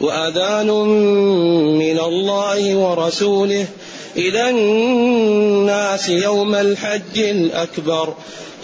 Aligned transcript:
وأذان 0.00 0.70
من 1.78 2.00
الله 2.00 2.76
ورسوله. 2.76 3.66
إلى 4.16 4.50
الناس 4.50 6.08
يوم 6.08 6.54
الحج 6.54 7.18
الأكبر. 7.18 8.14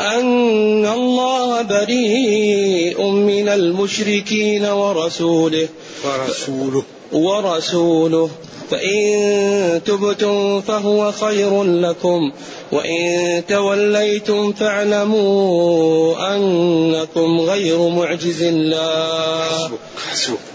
أن 0.01 0.87
الله 0.87 1.63
بريء 1.63 3.07
من 3.11 3.49
المشركين 3.49 4.65
ورسوله. 4.65 5.69
ورسوله. 6.05 6.83
ورسوله. 7.13 8.31
فإن 8.71 9.81
تبتم 9.87 10.61
فهو 10.61 11.13
خير 11.13 11.65
لكم. 11.65 12.33
وإن 12.73 13.43
توليتم 13.49 14.53
فاعلموا 14.53 16.15
أنكم 16.37 17.41
غير 17.41 17.89
معجز 17.89 18.43
الله. 18.43 19.45
حسبك 19.45 19.79
حسبك. 20.11 20.52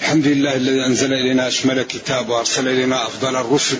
الحمد 0.00 0.26
لله 0.26 0.56
الذي 0.56 0.86
أنزل 0.86 1.12
إلينا 1.12 1.48
أشمل 1.48 1.82
كتاب 1.82 2.28
وأرسل 2.28 2.68
إلينا 2.68 3.06
أفضل 3.06 3.36
الرسل 3.36 3.76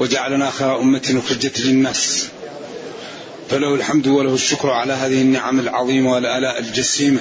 وجعلنا 0.00 0.50
خير 0.50 0.80
أمة 0.80 1.22
أخرجت 1.24 1.60
للناس. 1.60 2.28
فله 3.50 3.74
الحمد 3.74 4.06
وله 4.06 4.34
الشكر 4.34 4.70
على 4.70 4.92
هذه 4.92 5.20
النعم 5.22 5.60
العظيمة 5.60 6.12
والآلاء 6.12 6.58
الجسيمة. 6.58 7.20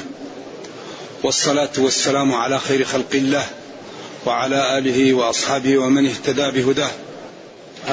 والصلاة 1.24 1.70
والسلام 1.78 2.34
على 2.34 2.60
خير 2.60 2.84
خلق 2.84 3.14
الله 3.14 3.46
وعلى 4.26 4.78
آله 4.78 5.14
وأصحابه 5.14 5.78
ومن 5.78 6.08
اهتدى 6.08 6.52
بهداه. 6.52 6.92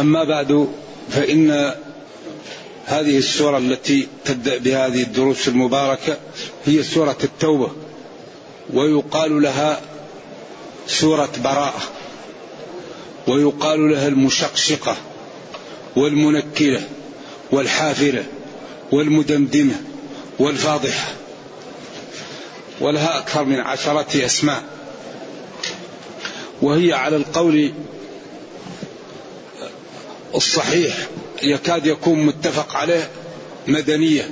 أما 0.01 0.25
بعد 0.25 0.69
فإن 1.11 1.75
هذه 2.87 3.19
السورة 3.19 3.59
التي 3.59 4.09
تبدأ 4.25 4.59
بهذه 4.59 5.03
الدروس 5.03 5.49
المباركة 5.49 6.17
هي 6.67 6.83
سورة 6.83 7.19
التوبة. 7.25 7.88
ويقال 8.73 9.43
لها 9.43 9.81
سورة 10.87 11.31
براءة 11.45 11.83
ويقال 13.27 13.91
لها 13.91 14.09
المشقشقة 14.09 14.97
والمنكرة 15.97 16.81
والحافرة 17.51 18.25
والمدمدمة 18.93 19.75
والفاضحة 20.39 21.13
ولها 22.81 23.19
أكثر 23.19 23.45
من 23.45 23.61
عشرة 23.61 24.25
أسماء. 24.27 24.63
وهي 26.63 26.93
على 26.93 27.17
القول 27.17 27.73
الصحيح 30.35 30.95
يكاد 31.43 31.87
يكون 31.87 32.27
متفق 32.27 32.77
عليه 32.77 33.11
مدنية 33.67 34.31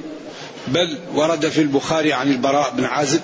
بل 0.69 0.99
ورد 1.15 1.49
في 1.49 1.61
البخاري 1.61 2.13
عن 2.13 2.31
البراء 2.31 2.73
بن 2.77 2.85
عازب 2.85 3.21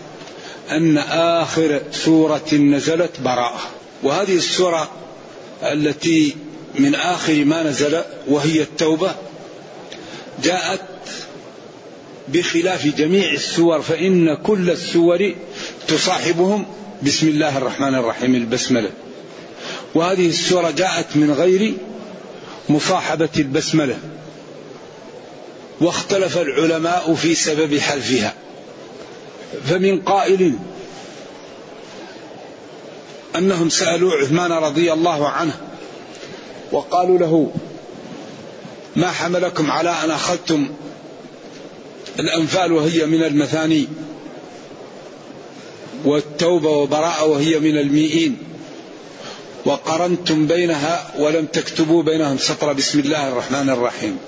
أن 0.70 0.98
آخر 0.98 1.80
سورة 1.92 2.55
نزلت 2.55 3.20
براءة. 3.24 3.60
وهذه 4.02 4.36
السورة 4.36 4.91
التي 5.62 6.36
من 6.78 6.94
آخر 6.94 7.44
ما 7.44 7.62
نزل 7.62 8.02
وهي 8.28 8.62
التوبة 8.62 9.14
جاءت 10.42 10.80
بخلاف 12.28 12.86
جميع 12.86 13.33
السور 13.33 13.83
فإن 13.83 14.34
كل 14.34 14.70
السور 14.70 15.34
تصاحبهم 15.89 16.67
بسم 17.02 17.28
الله 17.28 17.58
الرحمن 17.58 17.95
الرحيم 17.95 18.34
البسملة. 18.34 18.90
وهذه 19.95 20.28
السورة 20.28 20.70
جاءت 20.70 21.06
من 21.14 21.33
غير 21.33 21.74
مصاحبة 22.68 23.28
البسملة. 23.36 23.98
واختلف 25.80 26.39
العلماء 26.39 27.14
في 27.14 27.34
سبب 27.34 27.78
حذفها. 27.78 28.34
فمن 29.67 30.01
قائل 30.01 30.58
أنهم 33.36 33.68
سألوا 33.68 34.13
عثمان 34.13 34.52
رضي 34.52 34.92
الله 34.92 35.29
عنه 35.29 35.55
وقالوا 36.73 37.18
له 37.18 37.52
ما 38.96 39.11
حملكم 39.11 39.70
على 39.70 39.90
أن 39.90 40.11
أخذتم 40.11 40.68
الأنفال 42.18 42.73
وهي 42.73 43.07
من 43.07 43.23
المثاني 43.23 43.89
والتوبة 46.05 46.70
وبراءه 46.70 47.24
وهي 47.24 47.58
من 47.58 47.79
المئين 47.79 48.36
وقرنتم 49.64 50.46
بينها 50.46 51.13
ولم 51.19 51.46
تكتبوا 51.46 52.02
بينهم 52.02 52.39
سطر 52.39 52.73
بسم 52.73 53.01
الله 53.01 53.29
الرحمن 53.29 53.70
الرحيم. 53.70 54.19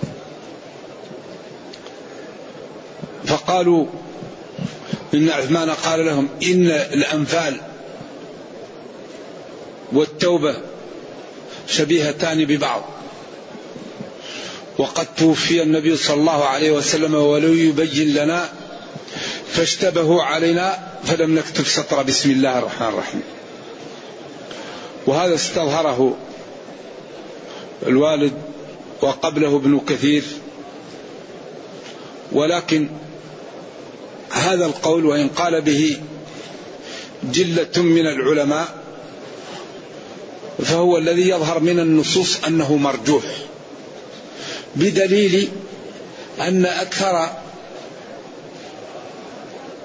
فقالوا 3.27 3.87
إن 5.15 5.31
عثمان 5.31 5.71
قال 5.71 6.07
لهم 6.07 6.29
إن 6.43 6.71
الأنفال 6.71 7.61
والتوبة 9.93 10.57
شبيهتان 11.69 12.45
ببعض. 12.45 12.85
وقد 14.79 15.07
توفي 15.17 15.63
النبي 15.63 15.97
صلى 15.97 16.17
الله 16.17 16.45
عليه 16.45 16.71
وسلم 16.71 17.15
ولو 17.15 17.53
يبين 17.53 18.15
لنا 18.15 18.49
فاشتبهوا 19.53 20.23
علينا 20.23 20.79
فلم 21.05 21.39
نكتب 21.39 21.65
سطر 21.65 22.03
بسم 22.03 22.31
الله 22.31 22.59
الرحمن 22.59 22.89
الرحيم. 22.89 23.23
وهذا 25.07 25.35
استظهره 25.35 26.17
الوالد 27.87 28.33
وقبله 29.03 29.57
ابن 29.57 29.81
كثير. 29.89 30.23
ولكن 32.33 32.89
هذا 34.45 34.67
القول 34.67 35.07
وإن 35.07 35.29
قال 35.29 35.61
به 35.61 35.99
جلة 37.25 37.83
من 37.83 38.07
العلماء 38.07 38.85
فهو 40.65 40.99
الذي 40.99 41.29
يظهر 41.29 41.61
من 41.61 41.81
النصوص 41.81 42.45
أنه 42.45 42.77
مرجوح 42.77 43.25
بدليل 44.77 45.49
أن 46.41 46.67
أكثر 46.67 47.29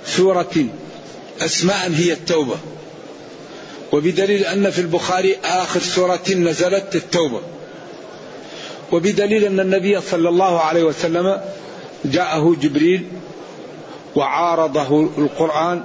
سورة 0.05 0.65
أسماء 1.41 1.91
هي 1.91 2.13
التوبة 2.13 2.57
وبدليل 3.91 4.43
أن 4.43 4.69
في 4.69 4.81
البخاري 4.81 5.37
آخر 5.43 5.79
سورة 5.79 6.29
نزلت 6.29 6.95
التوبة 6.95 7.41
وبدليل 8.91 9.43
أن 9.43 9.59
النبي 9.59 10.01
صلى 10.01 10.29
الله 10.29 10.59
عليه 10.59 10.83
وسلم 10.83 11.41
جاءه 12.05 12.55
جبريل 12.61 13.05
وعارضه 14.15 15.09
القرآن 15.17 15.83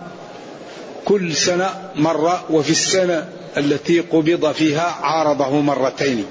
كل 1.04 1.36
سنة 1.36 1.90
مرة 1.96 2.44
وفي 2.50 2.70
السنة 2.70 3.28
التي 3.56 4.00
قبض 4.00 4.52
فيها 4.52 4.96
عارضه 5.02 5.60
مرتين. 5.60 6.26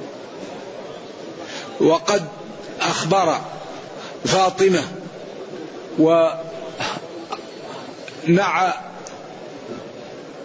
وقد 1.82 2.26
أخبر 2.82 3.38
فاطمة 4.26 4.84
ونعى 6.00 6.44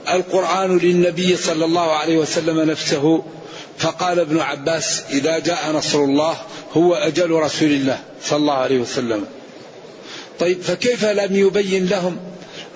القرآن 0.09 0.79
للنبي 0.79 1.37
صلى 1.37 1.65
الله 1.65 1.93
عليه 1.93 2.19
وسلم 2.19 2.61
نفسه 2.61 3.23
فقال 3.79 4.21
ابن 4.21 4.41
عباس 4.41 5.03
إذا 5.11 5.39
جاء 5.39 5.73
نصر 5.73 5.99
الله 5.99 6.37
هو 6.77 6.95
أجل 6.95 7.31
رسول 7.31 7.69
الله 7.69 7.99
صلى 8.23 8.37
الله 8.37 8.55
عليه 8.55 8.79
وسلم. 8.79 9.25
طيب 10.41 10.63
فكيف 10.63 11.05
لم 11.05 11.37
يبين 11.37 11.87
لهم 11.87 12.17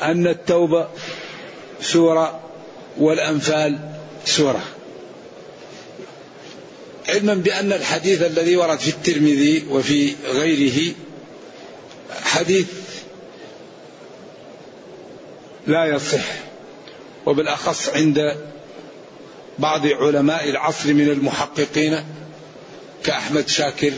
أن 0.03 0.27
التوبة 0.27 0.89
سورة 1.81 2.41
والأنفال 2.99 3.79
سورة؟ 4.25 4.63
علما 7.09 7.35
بأن 7.35 7.73
الحديث 7.73 8.23
الذي 8.23 8.57
ورد 8.57 8.79
في 8.79 8.89
الترمذي 8.89 9.65
وفي 9.71 10.13
غيره 10.25 10.95
حديث 12.25 12.67
لا 15.67 15.85
يصح 15.85 16.25
وبالأخص 17.27 17.89
عند 17.89 18.37
بعض 19.59 19.87
علماء 19.87 20.51
العصر 20.51 20.93
من 20.93 21.09
المحققين 21.09 22.05
كأحمد 23.05 23.49
شاكر 23.49 23.93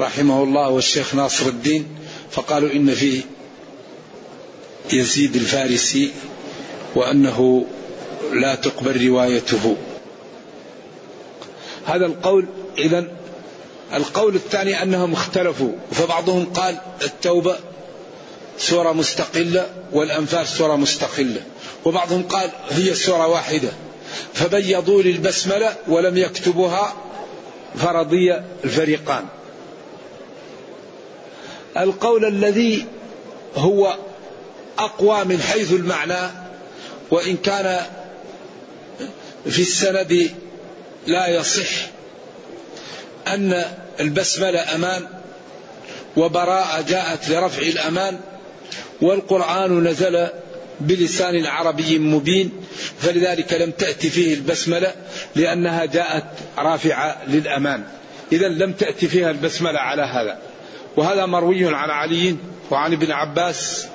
رحمه 0.00 0.42
الله 0.42 0.68
والشيخ 0.68 1.14
ناصر 1.14 1.46
الدين. 1.46 1.99
فقالوا 2.30 2.72
إن 2.72 2.94
فيه 2.94 3.22
يزيد 4.92 5.36
الفارسي 5.36 6.10
وأنه 6.94 7.66
لا 8.32 8.54
تقبل 8.54 9.06
روايته. 9.06 9.76
هذا 11.86 12.06
القول 12.06 12.46
إذا 12.78 13.06
القول 13.94 14.34
الثاني 14.34 14.82
أنهم 14.82 15.12
اختلفوا 15.12 15.72
فبعضهم 15.92 16.44
قال 16.44 16.78
التوبة 17.02 17.56
سورة 18.58 18.92
مستقلة 18.92 19.66
والأنفال 19.92 20.46
سورة 20.46 20.76
مستقلة 20.76 21.42
وبعضهم 21.84 22.22
قال 22.22 22.50
هي 22.70 22.94
سورة 22.94 23.26
واحدة. 23.26 23.68
فبيضوا 24.34 25.02
للبسملة 25.02 25.76
ولم 25.88 26.16
يكتبوها 26.16 26.94
فرضي 27.76 28.34
الفريقان. 28.64 29.24
القول 31.76 32.24
الذي 32.24 32.84
هو 33.56 33.96
أقوى 34.78 35.24
من 35.24 35.40
حيث 35.40 35.72
المعنى 35.72 36.30
وإن 37.10 37.36
كان 37.36 37.80
في 39.48 39.62
السند 39.62 40.30
لا 41.06 41.28
يصح 41.28 41.68
أن 43.26 43.64
البسملة 44.00 44.74
أمان 44.74 45.06
وبراءة 46.16 46.80
جاءت 46.80 47.28
لرفع 47.28 47.62
الأمان 47.62 48.20
والقرآن 49.00 49.84
نزل 49.84 50.26
بلسان 50.80 51.46
عربي 51.46 51.98
مبين 51.98 52.52
فلذلك 53.00 53.52
لم 53.52 53.70
تأتي 53.70 54.10
فيه 54.10 54.34
البسملة 54.34 54.94
لأنها 55.36 55.84
جاءت 55.84 56.24
رافعة 56.58 57.22
للأمان. 57.28 57.84
إذا 58.32 58.48
لم 58.48 58.72
تأتي 58.72 59.08
فيها 59.08 59.30
البسملة 59.30 59.78
على 59.78 60.02
هذا. 60.02 60.38
وهذا 60.96 61.26
مروي 61.26 61.74
عن 61.74 61.90
علي 61.90 62.36
وعن 62.70 62.92
ابن 62.92 63.12
عباس 63.12 63.86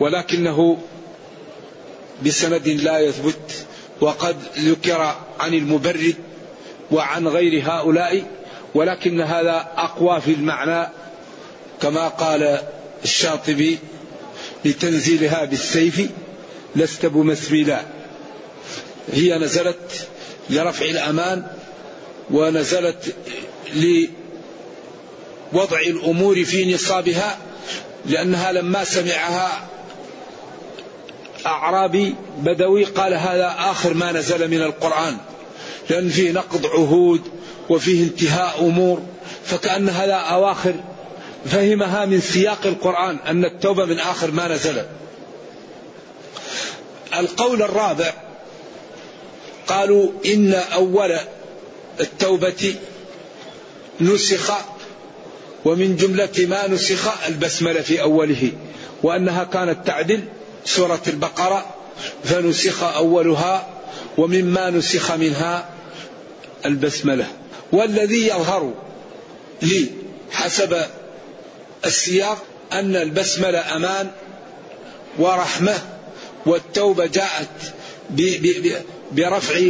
ولكنه 0.00 0.78
بسند 2.26 2.68
لا 2.68 2.98
يثبت 2.98 3.66
وقد 4.00 4.36
ذكر 4.58 5.14
عن 5.40 5.54
المبرد 5.54 6.14
وعن 6.90 7.28
غير 7.28 7.62
هؤلاء 7.70 8.24
ولكن 8.74 9.20
هذا 9.20 9.68
أقوى 9.76 10.20
في 10.20 10.32
المعنى 10.32 10.88
كما 11.82 12.08
قال 12.08 12.60
الشاطبي 13.04 13.78
لتنزيلها 14.64 15.44
بالسيف 15.44 16.10
لست 16.76 17.06
بمثملا 17.06 17.82
هي 19.12 19.38
نزلت 19.38 20.08
لرفع 20.50 20.84
الأمان 20.84 21.46
ونزلت 22.30 23.14
لوضع 25.56 25.80
الأمور 25.80 26.44
في 26.44 26.74
نصابها 26.74 27.38
لأنها 28.06 28.52
لما 28.52 28.84
سمعها 28.84 29.68
أعرابي 31.46 32.14
بدوي 32.38 32.84
قال 32.84 33.14
هذا 33.14 33.54
آخر 33.58 33.94
ما 33.94 34.12
نزل 34.12 34.50
من 34.50 34.62
القرآن 34.62 35.16
لأن 35.90 36.08
فيه 36.08 36.32
نقض 36.32 36.66
عهود 36.66 37.20
وفيه 37.68 38.02
انتهاء 38.04 38.60
أمور 38.60 39.02
فكأن 39.44 39.88
هذا 39.88 40.14
أواخر 40.14 40.74
فهمها 41.46 42.04
من 42.04 42.20
سياق 42.20 42.66
القرآن 42.66 43.18
أن 43.26 43.44
التوبة 43.44 43.84
من 43.84 43.98
آخر 43.98 44.30
ما 44.30 44.48
نزل. 44.48 44.82
القول 47.18 47.62
الرابع 47.62 48.12
قالوا 49.66 50.10
إن 50.26 50.54
أول 50.54 51.18
التوبة 52.00 52.74
نسخ 54.00 54.52
ومن 55.66 55.96
جملة 55.96 56.46
ما 56.48 56.68
نسخ 56.68 57.26
البسملة 57.28 57.80
في 57.80 58.00
أوله 58.02 58.52
وأنها 59.02 59.44
كانت 59.44 59.86
تعدل 59.86 60.20
سورة 60.64 61.02
البقرة 61.06 61.66
فنسخ 62.24 62.82
أولها 62.82 63.68
ومما 64.18 64.70
نسخ 64.70 65.12
منها 65.12 65.68
البسملة 66.66 67.26
والذي 67.72 68.26
يظهر 68.26 68.74
لي 69.62 69.86
حسب 70.30 70.76
السياق 71.84 72.44
أن 72.72 72.96
البسملة 72.96 73.76
أمان 73.76 74.10
ورحمة 75.18 75.74
والتوبة 76.46 77.06
جاءت 77.06 77.74
برفع 79.12 79.60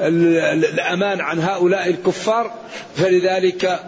الأمان 0.00 1.20
عن 1.20 1.40
هؤلاء 1.40 1.88
الكفار 1.88 2.54
فلذلك 2.96 3.80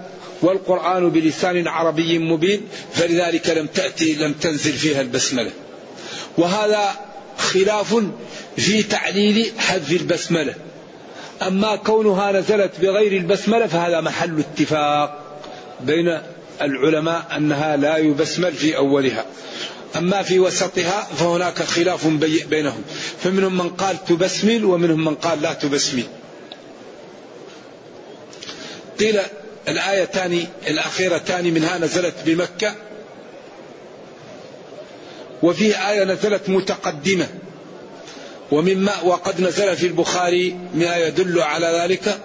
والقرآن 0.42 1.10
بلسان 1.10 1.68
عربي 1.68 2.18
مبين 2.18 2.60
فلذلك 2.94 3.50
لم 3.50 3.66
تأتي 3.66 4.14
لم 4.14 4.32
تنزل 4.32 4.72
فيها 4.72 5.00
البسملة. 5.00 5.50
وهذا 6.38 6.90
خلاف 7.38 8.02
في 8.56 8.82
تعليل 8.82 9.52
حذف 9.58 9.92
البسملة. 9.92 10.54
أما 11.42 11.76
كونها 11.76 12.32
نزلت 12.32 12.72
بغير 12.80 13.12
البسملة 13.12 13.66
فهذا 13.66 14.00
محل 14.00 14.38
اتفاق 14.38 15.22
بين 15.80 16.18
العلماء 16.62 17.26
أنها 17.36 17.76
لا 17.76 17.96
يبسمل 17.96 18.52
في 18.52 18.76
أولها. 18.76 19.26
أما 19.96 20.22
في 20.22 20.38
وسطها 20.38 21.08
فهناك 21.18 21.62
خلاف 21.62 22.06
بينهم. 22.50 22.82
فمنهم 23.22 23.56
من 23.58 23.68
قال 23.68 24.04
تبسمل 24.04 24.64
ومنهم 24.64 25.04
من 25.04 25.14
قال 25.14 25.42
لا 25.42 25.52
تبسمل. 25.52 26.04
قيل 29.00 29.20
الآيتان 29.68 30.44
الأخيرتان 30.66 31.44
منها 31.44 31.78
نزلت 31.78 32.14
بمكة. 32.26 32.74
وفيه 35.42 35.90
آية 35.90 36.04
نزلت 36.04 36.48
متقدمة. 36.48 37.28
ومما 38.52 39.02
وقد 39.02 39.40
نزل 39.40 39.76
في 39.76 39.86
البخاري 39.86 40.56
ما 40.74 40.96
يدل 40.96 41.40
على 41.40 41.66
ذلك 41.66 42.18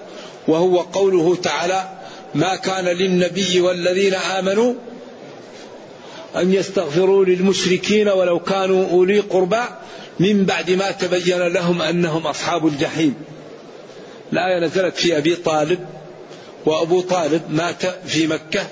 وهو 0.47 0.79
قوله 0.79 1.35
تعالى 1.35 1.89
ما 2.35 2.55
كان 2.55 2.85
للنبي 2.85 3.61
والذين 3.61 4.13
آمنوا 4.13 4.73
أن 6.35 6.53
يستغفروا 6.53 7.25
للمشركين 7.25 8.09
ولو 8.09 8.39
كانوا 8.39 8.89
أولي 8.89 9.19
قربى 9.19 9.61
من 10.19 10.45
بعد 10.45 10.71
ما 10.71 10.91
تبين 10.91 11.47
لهم 11.47 11.81
أنهم 11.81 12.27
أصحاب 12.27 12.67
الجحيم. 12.67 13.15
الآية 14.33 14.59
نزلت 14.59 14.95
في 14.95 15.17
أبي 15.17 15.35
طالب. 15.35 15.79
وأبو 16.65 17.01
طالب 17.01 17.41
مات 17.49 17.85
في 17.85 18.27
مكة 18.27 18.67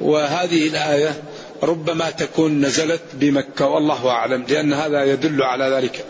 وهذه 0.00 0.68
الآية 0.68 1.22
ربما 1.62 2.10
تكون 2.10 2.60
نزلت 2.60 3.02
بمكة 3.12 3.66
والله 3.66 4.08
أعلم 4.08 4.44
لأن 4.48 4.72
هذا 4.72 5.04
يدل 5.04 5.42
على 5.42 5.64
ذلك. 5.64 6.04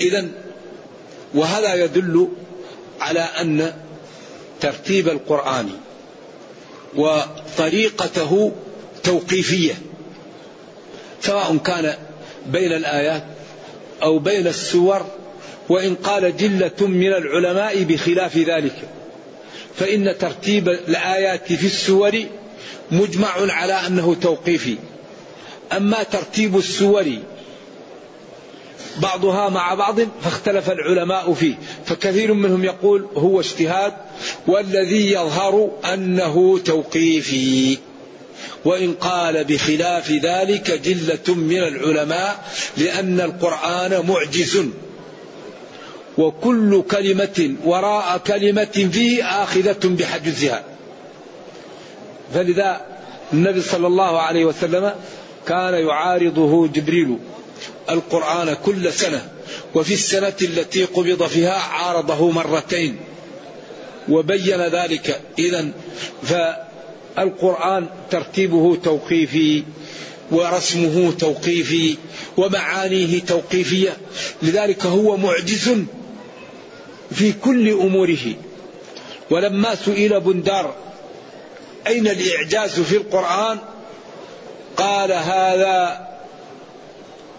إذا 0.00 0.28
وهذا 1.34 1.74
يدل 1.74 2.28
على 3.00 3.20
أن 3.20 3.72
ترتيب 4.60 5.08
القرآن 5.08 5.70
وطريقته 6.96 8.52
توقيفية 9.04 9.74
سواء 11.22 11.56
كان 11.56 11.94
بين 12.46 12.72
الآيات 12.72 13.24
أو 14.02 14.18
بين 14.18 14.46
السور 14.46 15.06
وإن 15.68 15.94
قال 15.94 16.36
جلة 16.36 16.88
من 16.88 17.12
العلماء 17.12 17.82
بخلاف 17.82 18.36
ذلك. 18.36 18.88
فإن 19.76 20.18
ترتيب 20.18 20.68
الآيات 20.68 21.52
في 21.52 21.66
السور 21.66 22.22
مجمع 22.90 23.52
على 23.52 23.72
أنه 23.72 24.14
توقيفي. 24.14 24.76
أما 25.72 26.02
ترتيب 26.02 26.58
السور 26.58 27.06
بعضها 28.96 29.48
مع 29.48 29.74
بعض 29.74 30.00
فاختلف 30.22 30.70
العلماء 30.70 31.34
فيه. 31.34 31.54
فكثير 31.86 32.34
منهم 32.34 32.64
يقول 32.64 33.08
هو 33.14 33.40
اجتهاد 33.40 33.92
والذي 34.46 35.12
يظهر 35.12 35.70
أنه 35.94 36.58
توقيفي. 36.58 37.78
وإن 38.64 38.94
قال 38.94 39.44
بخلاف 39.44 40.10
ذلك 40.10 40.70
جلة 40.70 41.34
من 41.34 41.58
العلماء 41.58 42.44
لأن 42.76 43.20
القرآن 43.20 44.06
معجز. 44.08 44.64
وكل 46.18 46.82
كلمة 46.90 47.54
وراء 47.64 48.18
كلمة 48.18 48.88
فيه 48.92 49.42
آخذة 49.42 49.78
بحجزها 49.84 50.62
فلذا 52.34 52.80
النبي 53.32 53.62
صلى 53.62 53.86
الله 53.86 54.20
عليه 54.20 54.44
وسلم 54.44 54.92
كان 55.46 55.74
يعارضه 55.74 56.66
جبريل 56.68 57.18
القرآن 57.90 58.56
كل 58.64 58.92
سنة 58.92 59.28
وفي 59.74 59.94
السنة 59.94 60.36
التي 60.42 60.84
قبض 60.84 61.26
فيها 61.26 61.58
عارضه 61.58 62.30
مرتين 62.30 62.96
وبين 64.08 64.60
ذلك. 64.60 65.20
إذا 65.38 65.68
فالقرآن 66.22 67.86
ترتيبه 68.10 68.76
توقيفي 68.76 69.62
ورسمه 70.30 71.12
توقيفي 71.18 71.96
ومعانيه 72.36 73.20
توقيفية 73.20 73.96
لذلك 74.42 74.86
هو 74.86 75.16
معجز 75.16 75.70
في 77.12 77.32
كل 77.32 77.70
أموره. 77.70 78.34
ولما 79.30 79.74
سئل 79.74 80.20
بندار 80.20 80.74
أين 81.86 82.08
الإعجاز 82.08 82.80
في 82.80 82.96
القرآن؟ 82.96 83.58
قال 84.76 85.12
هذا 85.12 86.08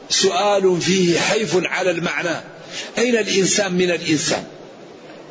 سؤال 0.09 0.81
فيه 0.81 1.19
حيف 1.19 1.57
على 1.65 1.91
المعنى. 1.91 2.37
أين 2.97 3.17
الإنسان 3.17 3.73
من 3.73 3.91
الإنسان؟ 3.91 4.43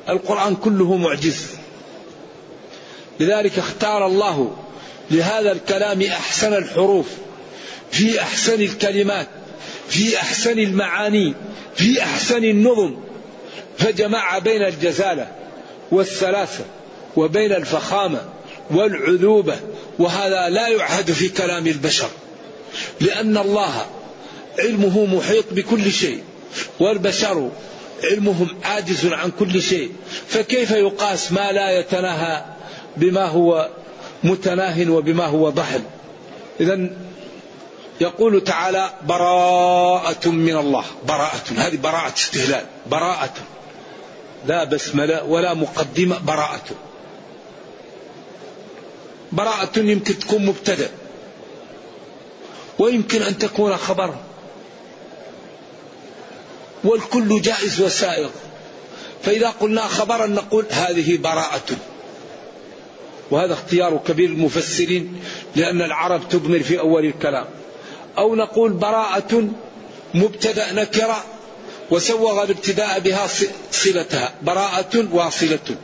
القرآن 0.08 0.56
كله 0.56 0.96
معجز. 0.96 1.46
لذلك 3.20 3.58
اختار 3.58 4.06
الله 4.06 4.56
لهذا 5.10 5.52
الكلام 5.52 6.02
أحسن 6.02 6.54
الحروف 6.54 7.06
في 7.90 8.20
أحسن 8.20 8.60
الكلمات 8.60 9.28
في 9.88 10.16
أحسن 10.16 10.58
المعاني 10.58 11.34
في 11.76 12.02
أحسن 12.02 12.44
النظم. 12.44 12.96
فجمع 13.78 14.38
بين 14.38 14.62
الجزالة 14.62 15.28
والسلاسة 15.90 16.64
وبين 17.16 17.52
الفخامة 17.52 18.20
والعذوبة 18.70 19.56
وهذا 19.98 20.48
لا 20.48 20.68
يعهد 20.68 21.10
في 21.10 21.28
كلام 21.28 21.66
البشر 21.66 22.08
لأن 23.00 23.36
الله 23.36 23.86
علمه 24.58 25.16
محيط 25.16 25.44
بكل 25.52 25.92
شيء 25.92 26.22
والبشر 26.80 27.50
علمهم 28.04 28.48
عاجز 28.64 29.06
عن 29.06 29.30
كل 29.30 29.62
شيء 29.62 29.92
فكيف 30.28 30.70
يقاس 30.70 31.32
ما 31.32 31.52
لا 31.52 31.78
يتناهى 31.78 32.44
بما 32.96 33.26
هو 33.26 33.70
متناه 34.24 34.90
وبما 34.90 35.26
هو 35.26 35.50
ضحل؟ 35.50 35.80
إذا 36.60 36.90
يقول 38.00 38.44
تعالى 38.44 38.90
براءة 39.08 40.28
من 40.28 40.56
الله 40.56 40.84
براءة 41.08 41.42
هذه 41.56 41.76
براءة 41.76 42.14
استهلال 42.16 42.64
براءة. 42.86 43.34
لا 44.46 44.64
بسملة 44.64 45.24
ولا 45.24 45.54
مقدمة 45.54 46.18
براءة. 46.18 46.64
براءة 49.32 49.78
يمكن 49.78 50.18
تكون 50.18 50.46
مبتدأ. 50.46 50.90
ويمكن 52.78 53.22
أن 53.22 53.38
تكون 53.38 53.76
خبر. 53.76 54.14
والكل 56.84 57.40
جائز 57.40 57.80
وسائغ 57.80 58.30
فإذا 59.22 59.48
قلنا 59.48 59.80
خبرا 59.80 60.26
نقول 60.26 60.64
هذه 60.70 61.16
براءة. 61.16 61.76
وهذا 63.30 63.52
اختيار 63.52 64.00
كبير 64.06 64.28
المفسرين 64.28 65.22
لأن 65.56 65.82
العرب 65.82 66.28
تضمر 66.28 66.62
في 66.62 66.78
أول 66.78 67.04
الكلام. 67.04 67.46
أو 68.18 68.34
نقول 68.34 68.72
براءة 68.72 69.48
مبتدأ 70.14 70.72
نكرة. 70.72 71.24
وسوغ 71.90 72.42
الابتداء 72.42 73.00
بها 73.00 73.26
صلتها 73.72 74.34
براءة 74.42 75.08
واصلة. 75.12 75.76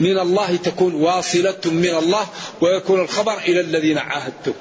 من 0.00 0.18
الله 0.18 0.56
تكون 0.56 0.94
واصلة 0.94 1.60
من 1.64 1.94
الله 1.94 2.26
ويكون 2.60 3.00
الخبر 3.00 3.38
إلى 3.38 3.60
الذين 3.60 3.98
عاهدتم. 3.98 4.52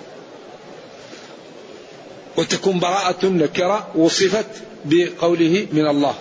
وتكون 2.38 2.80
براءة 2.80 3.26
نكرة 3.26 3.88
وصفت 3.96 4.46
بقوله 4.86 5.68
من 5.72 5.88
الله. 5.88 6.16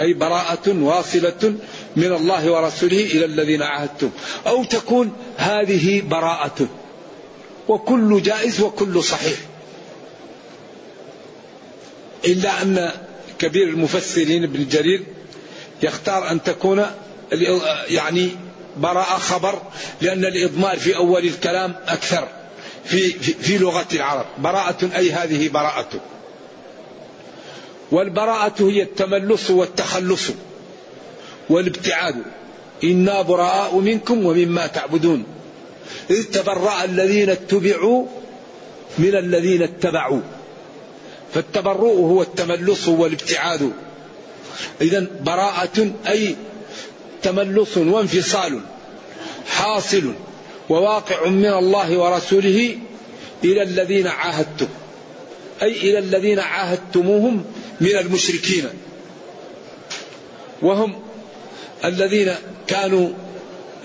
أي 0.00 0.12
براءة 0.14 0.68
واصلة 0.68 1.54
من 1.96 2.12
الله 2.12 2.52
ورسوله 2.52 3.00
إلى 3.00 3.24
الذين 3.24 3.62
عاهدتم. 3.62 4.10
أو 4.46 4.64
تكون 4.64 5.12
هذه 5.36 6.00
براءة. 6.00 6.68
وكل 7.68 8.22
جائز 8.22 8.60
وكل 8.60 9.02
صحيح. 9.02 9.51
إلا 12.24 12.62
أن 12.62 12.90
كبير 13.38 13.68
المفسرين 13.68 14.44
ابن 14.44 14.68
جرير 14.68 15.02
يختار 15.82 16.30
أن 16.30 16.42
تكون 16.42 16.86
يعني 17.88 18.30
براءة 18.76 19.18
خبر 19.18 19.62
لأن 20.00 20.24
الإضمار 20.24 20.78
في 20.78 20.96
أول 20.96 21.24
الكلام 21.24 21.74
أكثر 21.88 22.28
في, 22.84 23.08
في, 23.08 23.32
في 23.32 23.58
لغة 23.58 23.86
العرب. 23.92 24.26
براءة 24.38 24.90
أي 24.96 25.12
هذه 25.12 25.48
براءة. 25.48 26.00
والبراءة 27.92 28.70
هي 28.70 28.82
التملص 28.82 29.50
والتخلص 29.50 30.30
والابتعاد. 31.50 32.16
إنا 32.84 33.22
براء 33.22 33.78
منكم 33.78 34.26
ومما 34.26 34.66
تعبدون. 34.66 35.24
إذ 36.10 36.22
تبرأ 36.22 36.84
الذين 36.84 37.30
اتبعوا 37.30 38.06
من 38.98 39.14
الذين 39.14 39.62
اتبعوا. 39.62 40.20
فالتبرؤ 41.34 41.96
هو 41.96 42.22
التملص 42.22 42.88
والابتعاد. 42.88 43.72
إذا 44.80 45.06
براءة 45.20 45.92
أي 46.08 46.36
تملص 47.22 47.76
وانفصال 47.76 48.60
حاصل 49.46 50.14
وواقع 50.68 51.28
من 51.28 51.46
الله 51.46 51.98
ورسوله 51.98 52.78
إلى 53.44 53.62
الذين 53.62 54.06
عاهدتم 54.06 54.68
أي 55.62 55.70
إلى 55.70 55.98
الذين 55.98 56.38
عاهدتموهم 56.38 57.44
من 57.80 57.96
المشركين. 57.96 58.64
وهم 60.62 61.02
الذين 61.84 62.34
كانوا 62.66 63.08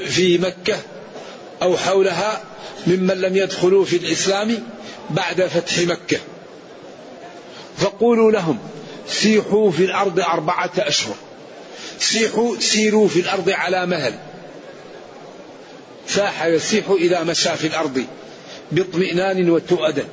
في 0.06 0.38
مكة 0.38 0.80
أو 1.62 1.78
حولها 1.78 2.44
ممن 2.88 3.22
لم 3.22 3.38
يدخلوا 3.38 3.86
في 3.86 3.96
الإسلام 3.96 4.64
بعد 5.10 5.42
فتح 5.42 5.80
مكة. 5.80 6.18
فقولوا 7.78 8.32
لهم 8.32 8.58
سيحوا 9.08 9.72
في 9.72 9.86
الأرض 9.86 10.20
أربعة 10.20 10.72
أشهر. 10.78 11.16
سيحوا 12.00 12.56
سيروا 12.60 13.08
في 13.08 13.20
الأرض 13.20 13.50
على 13.50 13.86
مهل. 13.86 14.20
ساح 16.08 16.46
يسيح 16.46 16.90
إذا 16.90 17.24
مشى 17.24 17.56
في 17.56 17.68
الأرض 17.68 18.06
باطمئنان 18.72 19.50
وتؤدى 19.50 20.04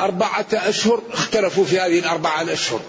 أربعة 0.00 0.46
أشهر 0.52 1.02
اختلفوا 1.12 1.64
في 1.64 1.80
هذه 1.80 1.98
الأربعة 1.98 2.42
الأشهر. 2.42 2.80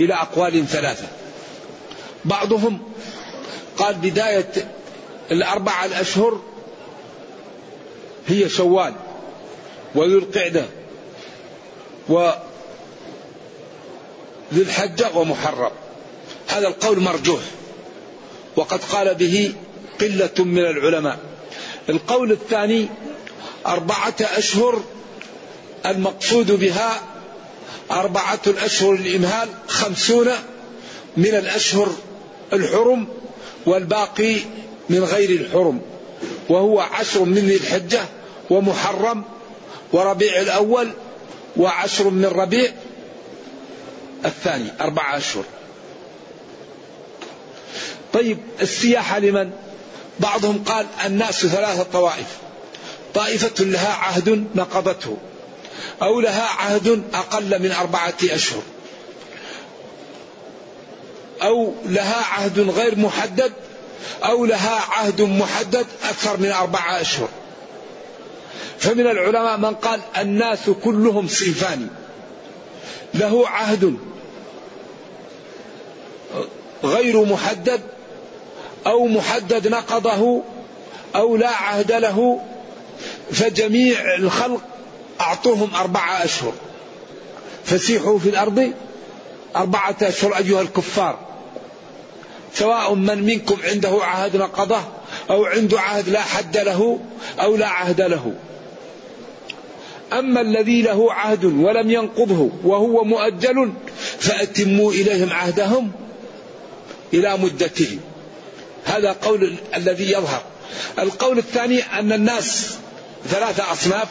إلى 0.00 0.14
أقوال 0.14 0.66
ثلاثة. 0.66 1.06
بعضهم 2.24 2.82
قال 3.76 3.94
بداية 3.94 4.70
الأربعة 5.30 5.84
الأشهر 5.84 6.40
هي 8.28 8.48
شوال 8.48 8.94
وذو 9.94 10.18
القعدة. 10.18 10.64
وذي 12.08 12.36
الحجة 14.52 15.16
ومحرم. 15.16 15.70
هذا 16.48 16.68
القول 16.68 17.00
مرجوح. 17.00 17.40
وقد 18.56 18.80
قال 18.84 19.14
به 19.14 19.54
قلة 20.00 20.44
من 20.44 20.66
العلماء. 20.66 21.18
القول 21.88 22.32
الثاني 22.32 22.88
أربعة 23.66 24.14
أشهر 24.20 24.82
المقصود 25.86 26.52
بها 26.52 27.02
أربعة 27.90 28.40
الأشهر 28.46 28.92
الإمهال 28.92 29.48
خمسون 29.68 30.28
من 31.16 31.34
الأشهر 31.34 31.92
الحرم 32.52 33.08
والباقي 33.66 34.36
من 34.88 35.04
غير 35.04 35.30
الحرم. 35.30 35.80
وهو 36.48 36.80
عشر 36.80 37.24
من 37.24 37.38
ذي 37.38 37.56
الحجة 37.56 38.04
ومحرم. 38.50 39.24
وربيع 39.92 40.40
الأول 40.40 40.92
وعشر 41.56 42.10
من 42.10 42.24
ربيع 42.24 42.72
الثاني 44.24 44.70
أربعة 44.80 45.16
أشهر. 45.16 45.44
طيب 48.12 48.38
السياحة 48.62 49.18
لمن؟ 49.18 49.50
بعضهم 50.20 50.64
قال 50.64 50.86
الناس 51.06 51.46
ثلاثة 51.46 51.82
طوائف. 51.82 52.26
طائفة 53.14 53.64
لها 53.64 53.92
عهد 53.92 54.46
نقضته 54.54 55.16
أو 56.02 56.20
لها 56.20 56.42
عهد 56.42 57.02
أقل 57.14 57.62
من 57.62 57.72
أربعة 57.72 58.14
أشهر. 58.22 58.62
أو 61.42 61.74
لها 61.84 62.24
عهد 62.24 62.60
غير 62.60 62.98
محدد 62.98 63.52
أو 64.24 64.44
لها 64.44 64.80
عهد 64.90 65.22
محدد 65.22 65.86
أكثر 66.04 66.36
من 66.36 66.52
أربعة 66.52 67.00
أشهر. 67.00 67.28
فمن 68.78 69.06
العلماء 69.06 69.56
من 69.56 69.74
قال 69.74 70.00
الناس 70.18 70.70
كلهم 70.84 71.28
صنفان 71.28 71.88
له 73.14 73.48
عهد 73.48 73.96
غير 76.84 77.24
محدد 77.24 77.80
أو 78.86 79.06
محدد 79.06 79.68
نقضه 79.68 80.42
أو 81.16 81.36
لا 81.36 81.50
عهد 81.50 81.92
له 81.92 82.40
فجميع 83.32 84.14
الخلق 84.14 84.60
أعطوهم 85.20 85.74
أربعة 85.74 86.24
أشهر. 86.24 86.52
فسيحوا 87.64 88.18
في 88.18 88.28
الأرض 88.28 88.72
أربعة 89.56 89.96
أشهر 90.02 90.36
أيها 90.36 90.60
الكفار 90.60 91.18
سواء 92.54 92.94
من 92.94 93.22
منكم 93.26 93.56
عنده 93.64 94.04
عهد 94.04 94.36
نقضه 94.36 94.80
أو 95.30 95.44
عنده 95.44 95.80
عهد 95.80 96.08
لا 96.08 96.20
حد 96.20 96.56
له 96.56 96.98
أو 97.40 97.56
لا 97.56 97.68
عهد 97.68 98.00
له. 98.00 98.34
أما 100.12 100.40
الذي 100.40 100.82
له 100.82 101.12
عهد 101.12 101.44
ولم 101.44 101.90
ينقضه 101.90 102.50
وهو 102.64 103.04
مؤجل 103.04 103.72
فأتموا 104.18 104.92
إليهم 104.92 105.32
عهدهم 105.32 105.92
إلى 107.14 107.36
مدته. 107.36 107.98
هذا 108.84 109.12
قول 109.12 109.56
الذي 109.76 110.12
يظهر. 110.12 110.42
القول 110.98 111.38
الثاني 111.38 111.82
أن 111.82 112.12
الناس 112.12 112.76
ثلاثة 113.28 113.72
أصناف 113.72 114.08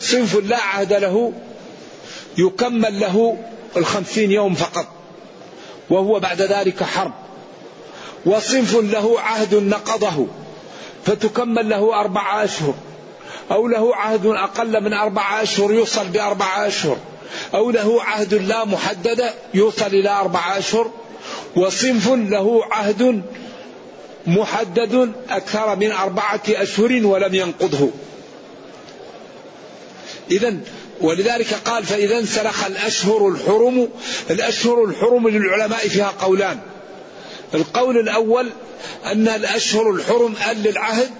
صنف 0.00 0.36
لا 0.36 0.62
عهد 0.62 0.92
له 0.92 1.32
يكمل 2.38 3.00
له 3.00 3.38
الخمسين 3.76 4.30
يوم 4.30 4.54
فقط 4.54 4.86
وهو 5.90 6.20
بعد 6.20 6.42
ذلك 6.42 6.82
حرب. 6.82 7.12
وصنف 8.26 8.76
له 8.76 9.20
عهد 9.20 9.54
نقضه 9.54 10.26
فتكمل 11.06 11.68
له 11.68 12.00
أربعة 12.00 12.44
أشهر. 12.44 12.74
أو 13.50 13.68
له 13.68 13.96
عهد 13.96 14.26
أقل 14.26 14.80
من 14.80 14.92
أربعة 14.92 15.42
أشهر 15.42 15.72
يوصل 15.72 16.08
بأربعة 16.08 16.66
أشهر. 16.66 16.96
أو 17.54 17.70
له 17.70 18.02
عهد 18.02 18.34
لا 18.34 18.64
محدد 18.64 19.30
يوصل 19.54 19.86
إلى 19.86 20.10
أربعة 20.10 20.58
أشهر. 20.58 20.90
وصنف 21.56 22.08
له 22.08 22.64
عهد 22.70 23.22
محدد 24.26 25.12
أكثر 25.30 25.76
من 25.76 25.92
أربعة 25.92 26.42
أشهر 26.48 27.06
ولم 27.06 27.34
ينقضه. 27.34 27.90
إذا 30.30 30.56
ولذلك 31.00 31.54
قال 31.64 31.84
فإذا 31.84 32.18
انسلخ 32.18 32.64
الأشهر 32.66 33.28
الحرم 33.28 33.88
الأشهر 34.30 34.84
الحرم 34.84 35.28
للعلماء 35.28 35.88
فيها 35.88 36.12
قولان. 36.20 36.58
القول 37.54 37.98
الأول 37.98 38.50
أن 39.06 39.28
الأشهر 39.28 39.90
الحرم 39.90 40.34
أل 40.50 40.62
للعهد 40.62 41.10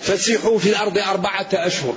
فسيحوا 0.00 0.58
في 0.58 0.68
الأرض 0.68 0.98
أربعة 0.98 1.48
أشهر. 1.54 1.94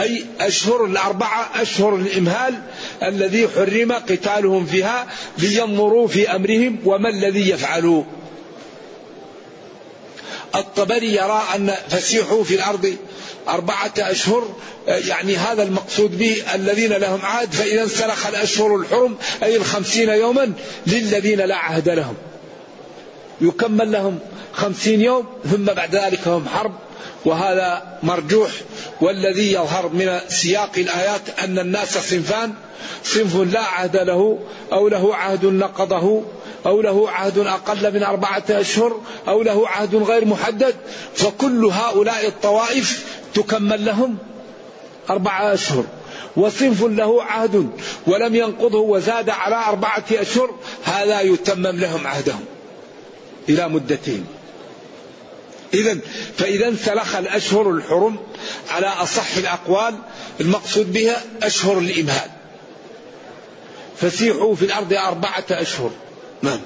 أي 0.00 0.24
أشهر 0.40 0.84
الأربعة 0.84 1.62
أشهر 1.62 1.96
الإمهال 1.96 2.62
الذي 3.02 3.48
حرم 3.48 3.92
قتالهم 3.92 4.66
فيها 4.66 5.06
لينظروا 5.38 6.08
في 6.08 6.30
أمرهم 6.36 6.78
وما 6.84 7.08
الذي 7.08 7.50
يفعلوا. 7.50 8.04
الطبري 10.54 11.14
يرى 11.14 11.42
أن 11.54 11.74
فسيحوا 11.88 12.44
في 12.44 12.54
الأرض 12.54 12.96
أربعة 13.48 13.92
أشهر 13.98 14.56
يعني 14.88 15.36
هذا 15.36 15.62
المقصود 15.62 16.18
به 16.18 16.42
الذين 16.54 16.92
لهم 16.92 17.20
عهد 17.22 17.52
فإذا 17.52 17.82
انسلخ 17.82 18.26
الأشهر 18.26 18.76
الحرم 18.76 19.16
أي 19.42 19.56
الخمسين 19.56 20.08
يوما 20.08 20.52
للذين 20.86 21.40
لا 21.40 21.56
عهد 21.56 21.88
لهم. 21.88 22.14
يكمل 23.40 23.92
لهم 23.92 24.18
خمسين 24.52 25.00
يوم 25.00 25.26
ثم 25.50 25.64
بعد 25.64 25.94
ذلك 25.94 26.28
هم 26.28 26.48
حرب 26.48 26.72
وهذا 27.24 27.98
مرجوح. 28.02 28.50
والذي 29.00 29.52
يظهر 29.52 29.88
من 29.88 30.20
سياق 30.28 30.70
الآيات 30.78 31.20
أن 31.44 31.58
الناس 31.58 31.98
صنفان 31.98 32.52
صنف 33.04 33.36
لا 33.36 33.60
عهد 33.60 33.96
له 33.96 34.38
أو 34.72 34.88
له 34.88 35.16
عهد 35.16 35.44
نقضه 35.46 36.22
أو 36.66 36.80
له 36.80 37.10
عهد 37.10 37.38
أقل 37.38 37.94
من 37.94 38.02
أربعة 38.02 38.44
أشهر 38.50 39.00
أو 39.28 39.42
له 39.42 39.68
عهد 39.68 39.94
غير 39.94 40.24
محدد. 40.24 40.74
فكل 41.14 41.64
هؤلاء 41.64 42.26
الطوائف 42.26 43.04
تكمل 43.34 43.84
لهم 43.84 44.18
أربعة 45.10 45.54
أشهر. 45.54 45.84
وصنف 46.36 46.84
له 46.84 47.22
عهد 47.22 47.70
ولم 48.06 48.34
ينقضه 48.34 48.78
وزاد 48.78 49.30
على 49.30 49.56
أربعة 49.56 50.04
أشهر 50.12 50.50
هذا 50.84 51.20
يتمم 51.20 51.80
لهم 51.80 52.06
عهدهم. 52.06 52.44
إلى 53.48 53.68
مدتهم 53.68 54.24
إذا 55.74 55.98
فإذا 56.38 56.68
انسلخ 56.68 57.16
الأشهر 57.16 57.70
الحرم 57.70 58.16
على 58.70 58.86
أصح 58.86 59.36
الأقوال 59.36 59.94
المقصود 60.40 60.92
بها 60.92 61.22
أشهر 61.42 61.78
الإمهال. 61.78 62.30
فسيحوا 64.00 64.54
في 64.54 64.64
الأرض 64.64 64.92
أربعة 64.92 65.44
أشهر. 65.50 65.90
نعم. 66.42 66.60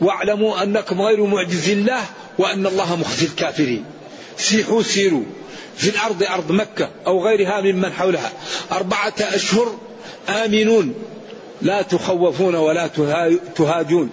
واعلموا 0.00 0.62
أنكم 0.62 1.00
غير 1.00 1.24
معجز 1.24 1.70
الله 1.70 2.04
وأن 2.38 2.66
الله 2.66 2.96
مخزي 2.96 3.26
الكافرين. 3.26 3.84
سيحوا 4.38 4.82
سيروا 4.82 5.24
في 5.76 5.90
الأرض 5.90 6.22
أرض 6.22 6.52
مكة 6.52 6.90
أو 7.06 7.24
غيرها 7.26 7.60
ممن 7.60 7.92
حولها. 7.92 8.32
أربعة 8.72 9.14
أشهر 9.20 9.78
آمنون. 10.28 10.94
لا 11.62 11.82
تخوفون 11.82 12.54
ولا 12.54 12.90
تهاجون. 13.56 14.10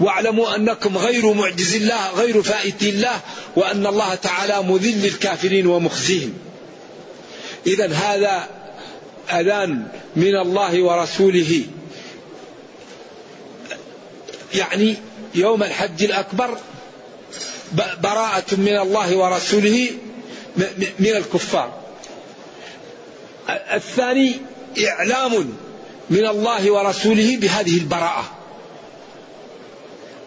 واعلموا 0.00 0.56
أنكم 0.56 0.98
غير 0.98 1.32
معجز 1.32 1.74
الله 1.74 2.10
غير 2.10 2.42
فائت 2.42 2.82
الله 2.82 3.20
وأن 3.56 3.86
الله 3.86 4.14
تعالى 4.14 4.62
مذل 4.62 5.04
الكافرين 5.04 5.66
ومخزيهم. 5.66 6.34
إذا 7.66 7.92
هذا 7.92 8.48
أذان 9.30 9.88
من 10.16 10.36
الله 10.36 10.82
ورسوله. 10.82 11.62
يعني 14.54 14.96
يوم 15.34 15.62
الحج 15.62 16.04
الأكبر 16.04 16.58
براءة 18.02 18.54
من 18.56 18.76
الله 18.78 19.16
ورسوله 19.16 19.90
من 20.98 21.16
الكفار. 21.16 21.78
الثاني 23.48 24.32
إعلام 24.88 25.54
من 26.10 26.26
الله 26.26 26.70
ورسوله 26.70 27.36
بهذه 27.36 27.78
البراءة. 27.78 28.43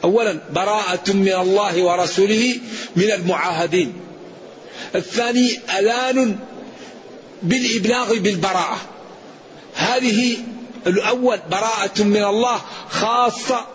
أولا 0.08 0.39
براءة 0.56 1.13
من 1.13 1.34
الله 1.34 1.84
ورسوله 1.84 2.56
من 2.96 3.12
المعاهدين. 3.12 3.93
الثاني 4.96 5.60
أذان 5.80 6.36
بالإبلاغ 7.43 8.20
بالبراءة. 8.20 8.78
هذه 9.76 10.38
الأول 10.88 11.39
براءة 11.52 12.04
من 12.04 12.24
الله 12.24 12.62
خاصة 12.89 13.65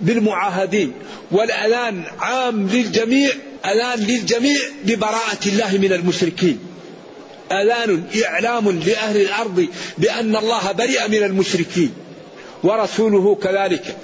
بالمعاهدين. 0.00 0.92
والأذان 1.30 2.04
عام 2.18 2.68
للجميع 2.68 3.30
أذان 3.64 3.98
للجميع 3.98 4.60
ببراءة 4.84 5.42
الله 5.46 5.78
من 5.78 5.92
المشركين. 5.92 6.58
أذان 7.52 8.04
إعلام 8.24 8.80
لأهل 8.86 9.20
الأرض 9.20 9.66
بأن 9.98 10.36
الله 10.36 10.72
برئ 10.72 11.08
من 11.08 11.22
المشركين. 11.22 11.92
ورسوله 12.62 13.34
كذلك. 13.34 13.96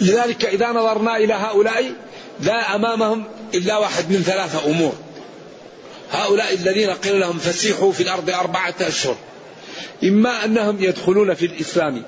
لذلك 0.00 0.44
إذا 0.44 0.68
نظرنا 0.68 1.16
إلى 1.16 1.34
هؤلاء 1.34 1.92
لا 2.40 2.74
أمامهم 2.74 3.24
إلا 3.54 3.78
واحد 3.78 4.10
من 4.10 4.22
ثلاثة 4.22 4.70
أمور. 4.70 4.92
هؤلاء 6.12 6.54
الذين 6.54 6.90
قيل 6.90 7.20
لهم 7.20 7.38
فسيحوا 7.38 7.92
في 7.92 8.02
الأرض 8.02 8.30
أربعة 8.30 8.74
أشهر. 8.80 9.16
إما 10.04 10.44
أنهم 10.44 10.82
يدخلون 10.82 11.34
في 11.34 11.46
الإسلام 11.46 12.02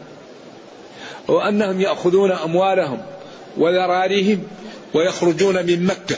وأنهم 1.28 1.80
يأخذون 1.80 2.32
أموالهم 2.32 3.02
وذراريهم 3.56 4.42
ويخرجون 4.94 5.66
من 5.66 5.86
مكة 5.86 6.16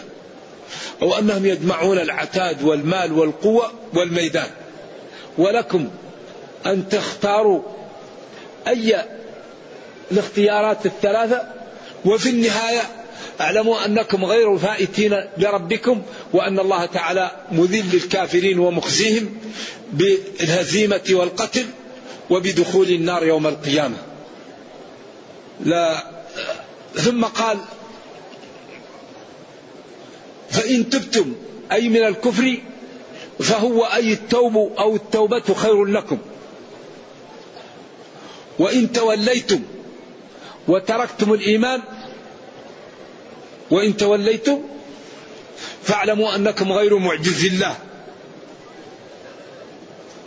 أو 1.02 1.18
أنهم 1.18 1.46
يجمعون 1.46 1.98
العتاد 1.98 2.62
والمال 2.62 3.12
والقوة 3.12 3.72
والميدان. 3.94 4.50
ولكم 5.38 5.88
أن 6.66 6.88
تختاروا 6.88 7.62
أي 8.68 9.04
الاختيارات 10.12 10.86
الثلاثة 10.86 11.59
وفي 12.04 12.28
النهاية 12.30 12.82
اعلموا 13.40 13.86
أنكم 13.86 14.24
غير 14.24 14.58
فائتين 14.58 15.20
لربكم 15.38 16.02
وأن 16.32 16.58
الله 16.58 16.86
تعالى 16.86 17.30
مذل 17.52 17.94
الكافرين 17.94 18.58
ومخزيهم 18.58 19.36
بالهزيمة 19.92 21.02
والقتل 21.10 21.66
وبدخول 22.30 22.88
النار 22.88 23.24
يوم 23.26 23.46
القيامة. 23.46 23.96
لا 25.64 26.04
ثم 26.94 27.24
قال 27.24 27.58
فإن 30.50 30.90
تبتم 30.90 31.34
أي 31.72 31.88
من 31.88 32.04
الكفر 32.04 32.56
فهو 33.40 33.84
أي 33.84 34.12
التوب 34.12 34.56
أو 34.56 34.96
التوبة 34.96 35.54
خير 35.54 35.84
لكم. 35.84 36.18
وإن 38.58 38.92
توليتم 38.92 39.60
وتركتم 40.70 41.32
الإيمان 41.32 41.82
وإن 43.70 43.96
توليتم 43.96 44.58
فاعلموا 45.82 46.34
أنكم 46.34 46.72
غير 46.72 46.98
معجز 46.98 47.44
الله. 47.44 47.76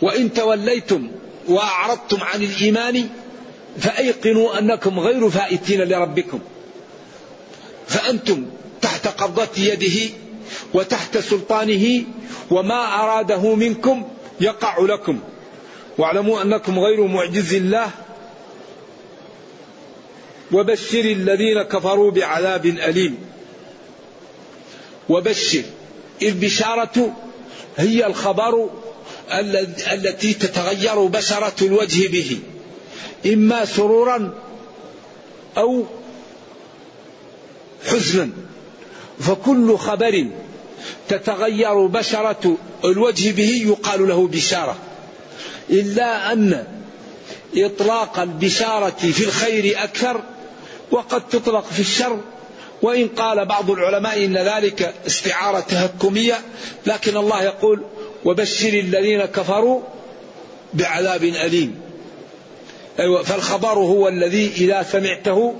وإن 0.02 0.32
توليتم 0.32 1.10
وأعرضتم 1.48 2.22
عن 2.22 2.42
الإيمان 2.42 3.08
فأيقنوا 3.78 4.58
أنكم 4.58 5.00
غير 5.00 5.30
فائتين 5.30 5.80
لربكم. 5.80 6.40
فأنتم 7.88 8.46
تحت 8.80 9.08
قبضة 9.08 9.48
يده 9.56 10.10
وتحت 10.74 11.18
سلطانه 11.18 12.04
وما 12.50 13.00
أراده 13.00 13.54
منكم 13.54 14.08
يقع 14.40 14.78
لكم. 14.78 15.20
واعلموا 15.98 16.42
أنكم 16.42 16.78
غير 16.78 17.06
معجز 17.06 17.54
الله. 17.54 17.90
وبشر 20.54 21.04
الذين 21.04 21.62
كفروا 21.62 22.10
بعذاب 22.10 22.66
أليم. 22.66 23.18
وبشر. 25.08 25.62
البشارة 26.22 27.16
هي 27.76 28.06
الخبر 28.06 28.70
التي 29.92 30.34
تتغير 30.34 31.06
بشرة 31.06 31.54
الوجه 31.62 32.08
به. 32.08 32.38
إما 33.26 33.64
سرورا 33.64 34.34
أو 35.56 35.84
حزنا. 37.86 38.30
فكل 39.20 39.78
خبر 39.78 40.26
تتغير 41.08 41.86
بشرة 41.86 42.56
الوجه 42.84 43.32
به 43.32 43.62
يقال 43.66 44.08
له 44.08 44.28
بشارة. 44.28 44.76
إلا 45.70 46.32
أن 46.32 46.64
إطلاق 47.56 48.18
البشارة 48.18 49.12
في 49.12 49.24
الخير 49.24 49.84
أكثر 49.84 50.22
وقد 50.90 51.28
تطلق 51.28 51.64
في 51.64 51.80
الشر 51.80 52.20
وإن 52.82 53.08
قال 53.08 53.44
بعض 53.44 53.70
العلماء 53.70 54.24
إن 54.24 54.36
ذلك 54.36 54.94
استعارة 55.06 55.60
تهكمية 55.60 56.34
لكن 56.86 57.16
الله 57.16 57.42
يقول 57.42 57.82
وبشر 58.24 58.68
الذين 58.68 59.24
كفروا 59.24 59.80
بعذاب 60.74 61.24
أليم. 61.24 61.80
أيوة 63.00 63.22
فالخبر 63.22 63.72
هو 63.72 64.08
الذي 64.08 64.52
إذا 64.56 64.82
سمعته 64.82 65.54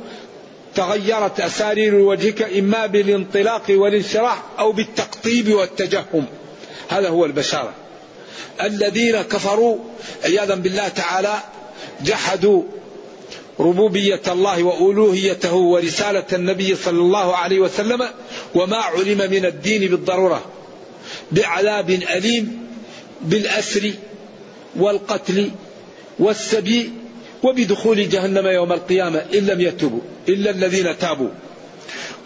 تغيرت 0.74 1.40
أسارير 1.40 1.94
وجهك 1.94 2.42
إما 2.42 2.86
بالانطلاق 2.86 3.62
والانشراح 3.68 4.42
أو 4.58 4.72
بالتقطيب 4.72 5.54
والتجهم. 5.54 6.26
هذا 6.88 7.08
هو 7.08 7.24
البشارة. 7.24 7.72
الذين 8.62 9.22
كفروا 9.22 9.78
عياذا 10.24 10.54
بالله 10.54 10.88
تعالى 10.88 11.34
جحدوا 12.02 12.62
ربوبية 13.60 14.22
الله 14.28 14.62
وألوهيته 14.62 15.54
ورسالة 15.54 16.24
النبي 16.32 16.74
صلى 16.74 16.98
الله 17.00 17.36
عليه 17.36 17.58
وسلم 17.60 18.08
وما 18.54 18.76
علم 18.76 19.30
من 19.30 19.44
الدين 19.44 19.90
بالضرورة 19.90 20.44
بعذاب 21.32 21.90
أليم 21.90 22.58
بالأسر 23.22 23.90
والقتل 24.76 25.50
والسبي 26.18 26.90
وبدخول 27.42 28.08
جهنم 28.08 28.46
يوم 28.46 28.72
القيامة 28.72 29.18
إن 29.34 29.46
لم 29.46 29.60
يتوبوا 29.60 30.00
إلا 30.28 30.50
الذين 30.50 30.98
تابوا. 30.98 31.28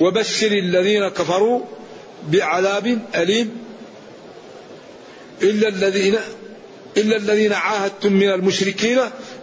وبشر 0.01 0.53
الذين 0.53 1.09
كفروا 1.09 1.61
بعذاب 2.29 2.99
أليم 3.15 3.51
إلا 5.43 5.69
الذين 5.69 6.15
إلا 6.97 7.17
الذين 7.17 7.53
عاهدتم 7.53 8.13
من 8.13 8.29
المشركين 8.31 8.99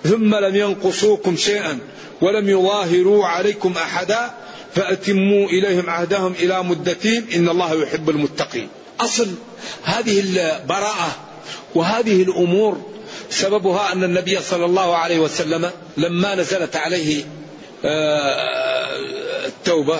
ثم 0.09 0.35
لم 0.35 0.55
ينقصوكم 0.55 1.35
شيئا 1.37 1.79
ولم 2.21 2.49
يظاهروا 2.49 3.25
عليكم 3.25 3.73
أحدا 3.77 4.33
فأتموا 4.75 5.47
إليهم 5.47 5.89
عهدهم 5.89 6.33
إلى 6.39 6.63
مدتهم. 6.63 7.25
إن 7.35 7.49
الله 7.49 7.83
يحب 7.83 8.09
المتقين. 8.09 8.67
أصل 8.99 9.27
هذه 9.83 10.19
البراءة 10.19 11.15
وهذه 11.75 12.23
الأمور 12.23 12.81
سببها 13.29 13.93
أن 13.93 14.03
النبي 14.03 14.39
صلى 14.39 14.65
الله 14.65 14.95
عليه 14.95 15.19
وسلم 15.19 15.71
لما 15.97 16.35
نزلت 16.35 16.75
عليه 16.75 17.23
آه، 17.85 18.97
التوبة 19.45 19.99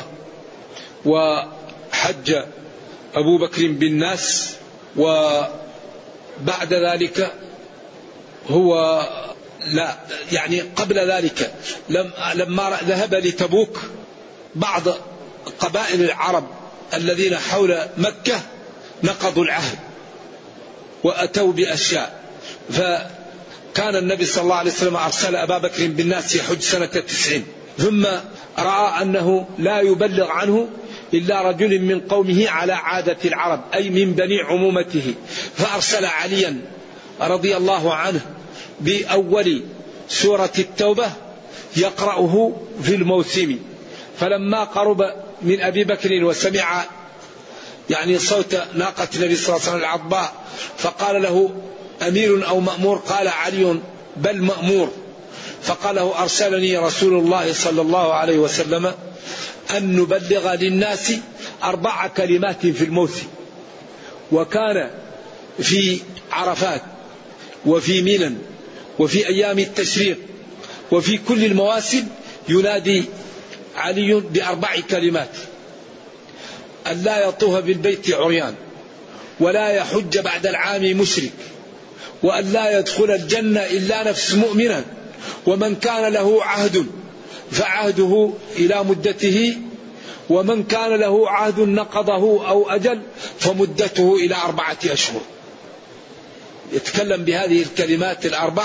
وحج 1.06 2.36
أبو 3.16 3.38
بكر 3.38 3.68
بالناس 3.68 4.56
وبعد 4.98 6.74
ذلك 6.74 7.32
هو 8.50 9.02
لا 9.68 9.96
يعني 10.32 10.62
قبل 10.62 11.12
ذلك 11.12 11.54
لما 12.36 12.80
ذهب 12.84 13.16
لتبوك 13.16 13.80
بعض 14.56 14.82
قبائل 15.60 16.02
العرب 16.02 16.48
الذين 16.94 17.38
حول 17.38 17.78
مكة 17.98 18.42
نقضوا 19.04 19.44
العهد 19.44 19.80
وأتوا 21.04 21.52
بأشياء. 21.52 22.22
فكان 22.70 23.96
النبي 23.96 24.26
صلى 24.26 24.44
الله 24.44 24.56
عليه 24.56 24.72
وسلم 24.72 24.96
أرسل 24.96 25.36
أبا 25.36 25.58
بكر 25.58 25.88
بالناس 25.88 26.36
يحج 26.36 26.60
سنة 26.60 26.90
التسعين 26.96 27.46
ثم 27.78 28.06
رأى 28.60 29.02
أنه 29.02 29.48
لا 29.60 29.82
يبلغ 29.82 30.28
عنه 30.28 30.68
إلا 31.14 31.42
رجل 31.42 31.82
من 31.82 32.00
قومه 32.00 32.50
على 32.50 32.74
عادة 32.74 33.18
العرب 33.26 33.62
أي 33.74 33.90
من 33.90 34.14
بني 34.14 34.42
عمومته. 34.42 35.14
فأرسل 35.58 36.06
عليا 36.06 36.62
رضي 37.22 37.58
الله 37.58 37.94
عنه 37.94 38.22
بأول 38.82 39.64
سورة 40.10 40.54
التوبة 40.60 41.12
يقرأه 41.78 42.56
في 42.84 42.96
الموسم. 42.96 43.60
فلما 44.20 44.64
قرب 44.64 45.02
من 45.42 45.62
أبي 45.62 45.84
بكر 45.84 46.24
وسمع 46.24 46.86
يعني 47.90 48.20
صوت 48.20 48.56
ناقة 48.74 49.08
النبي 49.16 49.36
صلى 49.36 49.56
الله 49.56 49.68
عليه 49.68 49.70
وسلم 49.70 49.80
العضباء 49.80 50.34
فقال 50.78 51.22
له 51.22 51.56
أمير 52.08 52.48
أو 52.48 52.60
مأمور؟ 52.60 52.98
قال 52.98 53.28
علي 53.28 53.80
بل 54.18 54.42
مأمور. 54.42 54.92
فقال 55.64 55.96
له 55.96 56.22
أرسلني 56.22 56.78
رسول 56.78 57.14
الله 57.20 57.54
صلى 57.54 57.82
الله 57.82 58.14
عليه 58.14 58.38
وسلم 58.38 58.94
أن 59.78 59.96
نبلغ 59.96 60.54
للناس 60.54 61.14
أربع 61.64 62.08
كلمات 62.08 62.68
في 62.68 62.84
الموت 62.84 63.14
وكان 64.32 64.90
في 65.60 66.00
عرفات 66.32 66.82
وفي 67.66 68.02
منى 68.02 68.36
وفي 69.00 69.28
أيام 69.28 69.60
التشريق 69.60 70.18
وفي 70.92 71.18
كل 71.18 71.46
المواسم 71.46 72.04
ينادي 72.50 73.04
علي 73.76 74.14
بأربع 74.14 74.80
كلمات. 74.90 75.30
أن 76.88 77.04
لا 77.04 77.28
يطوف 77.28 77.56
بالبيت 77.56 78.14
عريان 78.14 78.56
ولا 79.40 79.70
يحج 79.70 80.20
بعد 80.20 80.48
العام 80.48 80.98
مشرك 80.98 81.32
وأن 82.24 82.54
لا 82.54 82.80
يدخل 82.80 83.12
الجنة 83.12 83.60
إلا 83.60 84.10
نفس 84.10 84.34
مؤمنا 84.34 84.86
ومن 85.46 85.76
كان 85.76 86.14
له 86.14 86.44
عهد 86.44 86.86
فعهده 87.52 88.30
إلى 88.56 88.84
مدته 88.84 89.58
ومن 90.30 90.64
كان 90.64 90.96
له 90.96 91.30
عهد 91.30 91.60
نقضه 91.60 92.48
أو 92.48 92.70
أجل 92.70 93.02
فمدته 93.40 94.16
إلى 94.16 94.36
أربعة 94.36 94.78
أشهر. 94.86 95.22
يتكلم 96.74 97.24
بهذه 97.24 97.62
الكلمات 97.62 98.26
الأربع 98.26 98.64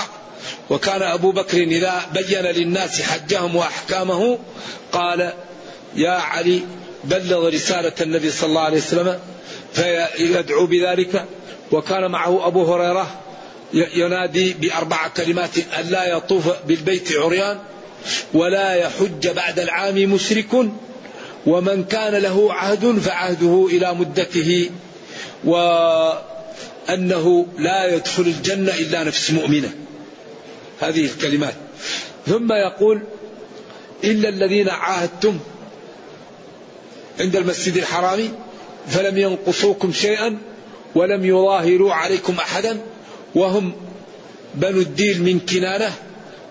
وكان 0.69 1.01
أبو 1.01 1.31
بكر 1.31 1.57
إذا 1.57 2.01
بين 2.13 2.41
للناس 2.41 3.01
حجهم 3.01 3.55
وأحكامه 3.55 4.39
قال 4.91 5.33
يا 5.95 6.11
علي 6.11 6.61
بلغ 7.03 7.49
رسالة 7.49 7.93
النبي 8.01 8.31
صلى 8.31 8.49
الله 8.49 8.61
عليه 8.61 8.77
وسلم 8.77 9.19
فيدعو 9.73 10.65
بذلك. 10.65 11.25
وكان 11.71 12.11
معه 12.11 12.47
أبو 12.47 12.73
هريرة 12.73 13.21
ينادي 13.73 14.53
بأربع 14.53 15.07
كلمات 15.07 15.57
أن 15.79 15.89
لا 15.89 16.17
يطوف 16.17 16.49
بالبيت 16.67 17.17
عريان 17.17 17.57
ولا 18.33 18.73
يحج 18.73 19.27
بعد 19.27 19.59
العام 19.59 19.95
مشرك 19.95 20.53
ومن 21.45 21.83
كان 21.83 22.13
له 22.13 22.53
عهد 22.53 22.99
فعهده 22.99 23.67
إلى 23.71 23.93
مدته 23.93 24.69
وأنه 25.43 27.45
لا 27.57 27.95
يدخل 27.95 28.23
الجنة 28.23 28.73
إلا 28.73 29.03
نفس 29.03 29.31
مؤمنة. 29.31 29.69
هذه 30.81 31.05
الكلمات. 31.05 31.53
ثم 32.27 32.51
يقول 32.51 33.01
إلا 34.03 34.29
الذين 34.29 34.69
عاهدتم 34.69 35.39
عند 37.19 37.35
المسجد 37.35 37.77
الحرام 37.77 38.19
فلم 38.87 39.17
ينقصوكم 39.17 39.93
شيئا 39.93 40.37
ولم 40.95 41.25
يظاهروا 41.25 41.93
عليكم 41.93 42.33
أحدا 42.33 42.81
وهم 43.35 43.73
بنو 44.55 44.81
الديل 44.81 45.23
من 45.23 45.39
كنانة 45.39 45.93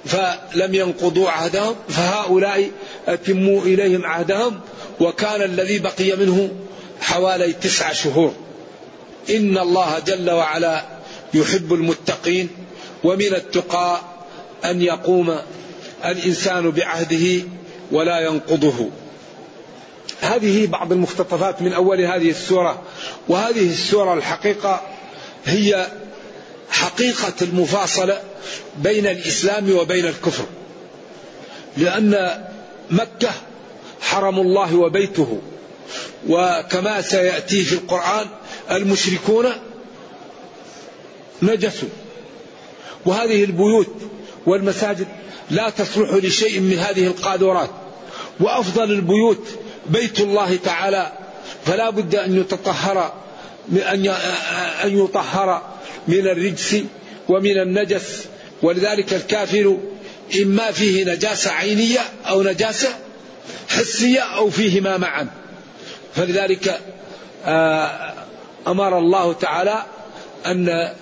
فلم 0.05 0.75
ينقضوا 0.75 1.31
عهدهم 1.31 1.75
فهؤلاء 1.89 2.71
أتموا 3.09 3.63
إليهم 3.63 4.07
عهدهم 4.07 4.61
وكان 5.01 5.43
الذي 5.43 5.79
بقي 5.79 6.17
منه 6.17 6.51
حوالي 7.01 7.53
تسع 7.53 7.93
شهور. 7.93 8.35
إن 9.31 9.59
الله 9.59 9.99
جل 9.99 10.31
وعلا 10.31 10.85
يحب 11.35 11.75
المتقين 11.75 12.49
ومن 13.05 13.35
التقى 13.35 14.01
أن 14.65 14.83
يقوم 14.83 15.37
الإنسان 16.05 16.71
بعهده 16.71 17.43
ولا 17.93 18.21
ينقضه. 18.21 18.91
هذه 20.21 20.67
بعض 20.67 20.93
المقتطفات 20.93 21.63
من 21.63 21.73
أول 21.73 22.01
هذه 22.01 22.31
السورة 22.31 22.83
وهذه 23.29 23.71
السورة 23.71 24.15
الحقيقة 24.15 24.81
هي 25.45 25.87
حقيقة 26.71 27.33
المفاصلة 27.43 28.21
بين 28.79 29.07
الإسلام 29.07 29.73
وبين 29.77 30.07
الكفر. 30.07 30.45
لأن 31.77 32.45
مكة 32.91 33.31
حرم 34.01 34.39
الله 34.39 34.77
وبيته 34.77 35.39
وكما 36.29 37.01
سيأتي 37.01 37.65
في 37.65 37.73
القرآن 37.73 38.27
المشركون 38.71 39.47
نجسوا. 41.43 41.89
وهذه 43.07 43.45
البيوت 43.45 43.95
والمساجد 44.47 45.07
لا 45.51 45.71
تصلح 45.71 46.11
لشيء 46.11 46.61
من 46.61 46.79
هذه 46.79 47.07
القاذورات 47.07 47.71
وأفضل 48.41 48.91
البيوت 48.91 49.49
بيت 49.87 50.21
الله 50.21 50.57
تعالى. 50.65 51.13
فلا 51.67 51.91
بد 51.91 52.15
أن 52.15 52.41
يتطهر 52.41 53.13
أن 54.85 54.99
يطهر 54.99 55.63
من 56.09 56.27
الرجس 56.27 56.77
ومن 57.29 57.61
النجس. 57.61 58.25
ولذلك 58.63 59.15
الكافر 59.15 59.79
إما 60.43 60.71
فيه 60.71 61.05
نجاسة 61.05 61.51
عينية 61.51 62.01
أو 62.29 62.43
نجاسة 62.43 62.89
حسية 63.69 64.21
أو 64.21 64.51
فيهما 64.51 64.97
معا. 64.97 65.29
فلذلك 66.15 66.81
آه 67.45 68.13
أمر 68.67 68.99
الله 68.99 69.33
تعالى 69.33 69.85
أن 70.47 70.93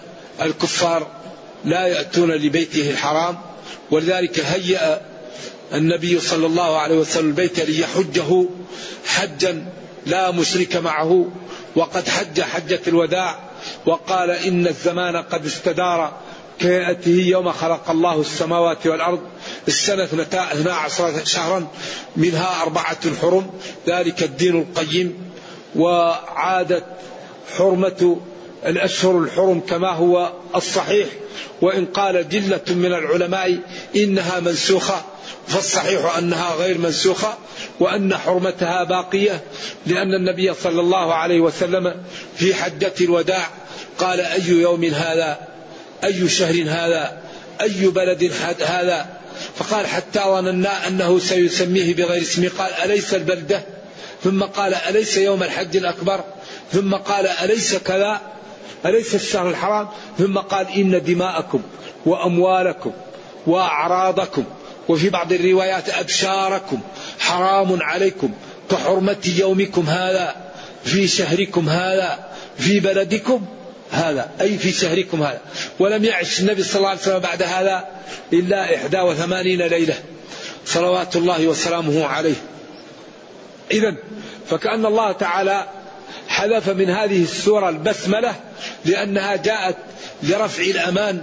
الكفار 0.43 1.18
لا 1.65 1.87
يأتون 1.87 2.31
لبيته 2.33 2.91
الحرام 2.91 3.39
ولذلك 3.91 4.41
هيأ 4.41 5.01
النبي 5.75 6.21
صلى 6.21 6.47
الله 6.47 6.79
عليه 6.79 6.97
وسلم 6.97 7.29
البيت 7.29 7.61
ليحجه 7.61 8.45
حجا 9.07 9.67
لا 10.07 10.31
مشرك 10.31 10.77
معه 10.77 11.31
وقد 11.77 12.09
حج 12.09 12.41
حجة 12.41 12.81
الوداع 12.87 13.39
وقال 13.87 14.31
إن 14.31 14.67
الزمان 14.67 15.17
قد 15.17 15.47
استدار 15.47 16.13
كيأته 16.59 17.11
يوم 17.11 17.53
خلق 17.53 17.91
الله 17.91 18.21
السماوات 18.21 18.87
والأرض 18.87 19.21
السنة 19.69 20.09
اثنا 20.33 20.75
عشرة 20.75 21.25
شهرا 21.25 21.67
منها 22.17 22.63
أربعة 22.63 23.15
حرم 23.23 23.51
ذلك 23.87 24.23
الدين 24.23 24.61
القيم 24.61 25.33
وعادت 25.77 26.85
حرمة 27.59 28.21
الأشهر 28.67 29.19
الحرم 29.19 29.61
كما 29.61 29.93
هو 29.93 30.33
الصحيح 30.57 31.07
وإن 31.61 31.87
قال 31.87 32.29
جلة 32.29 32.61
من 32.69 32.87
العلماء 32.87 33.59
إنها 33.97 34.41
منسوخة 34.41 35.05
فالصحيح 35.49 36.17
أنها 36.17 36.55
غير 36.55 36.79
منسوخة 36.79 37.39
وأن 37.81 38.17
حرمتها 38.17 38.85
باقية 38.85 39.41
لأن 39.87 40.15
النبي 40.15 40.55
صلى 40.55 40.81
الله 40.81 41.15
عليه 41.15 41.41
وسلم 41.41 41.95
في 42.37 42.55
حجة 42.55 42.93
الوداع 43.01 43.49
قال 43.99 44.21
أي 44.21 44.49
يوم 44.49 44.85
هذا؟ 44.85 45.39
أي 46.05 46.29
شهر 46.29 46.63
هذا؟ 46.67 47.19
أي 47.61 47.87
بلد 47.87 48.33
هذا؟ 48.61 49.07
فقال 49.57 49.87
حتى 49.87 50.21
ظننا 50.21 50.89
أنه 50.89 51.19
سيسميه 51.19 51.95
بغير 51.95 52.23
اسمه 52.23 52.51
قال 52.59 52.73
أليس 52.73 53.15
البلدة؟ 53.15 53.63
ثم 54.25 54.43
قال 54.43 54.75
أليس 54.75 55.17
يوم 55.17 55.43
الحج 55.43 55.77
الأكبر؟ 55.77 56.25
ثم 56.73 56.95
قال 56.95 57.27
أليس 57.27 57.75
كذا؟ 57.75 58.21
أليس 58.87 59.15
الشهر 59.15 59.49
الحرام؟ 59.51 59.89
ثم 60.19 60.39
قال 60.39 60.67
إن 60.77 61.03
دماءكم 61.05 61.63
وأموالكم 62.07 62.93
وأعراضكم 63.47 64.45
وفي 64.89 65.11
بعض 65.11 65.33
الروايات 65.33 65.89
أبشاركم 65.89 66.81
حرام 67.19 67.83
عليكم 67.83 68.31
كحرمة 68.71 69.33
يومكم 69.39 69.83
هذا 69.83 70.37
في 70.85 71.09
شهركم 71.09 71.69
هذا 71.69 72.19
في 72.59 72.81
بلدكم 72.81 73.47
هذا 73.91 74.31
أي 74.41 74.59
في 74.59 74.73
شهركم 74.73 75.23
هذا. 75.23 75.41
ولم 75.79 76.05
يعش 76.05 76.41
النبي 76.41 76.63
صلى 76.63 76.77
الله 76.77 76.89
عليه 76.89 77.01
وسلم 77.01 77.19
بعد 77.19 77.43
هذا 77.43 77.89
إلا 78.33 78.77
إحدى 78.77 79.01
وثمانين 79.01 79.63
ليلة. 79.63 79.95
صلوات 80.67 81.17
الله 81.17 81.47
وسلامه 81.47 82.07
عليه. 82.07 82.35
إذا 83.71 83.95
فكأن 84.51 84.87
الله 84.87 85.13
تعالى 85.13 85.67
حذف 86.29 86.69
من 86.69 86.91
هذه 86.91 87.23
السورة 87.23 87.69
البسملة 87.69 88.35
لأنها 88.85 89.37
جاءت 89.37 89.77
لرفع 90.23 90.63
الأمان 90.63 91.23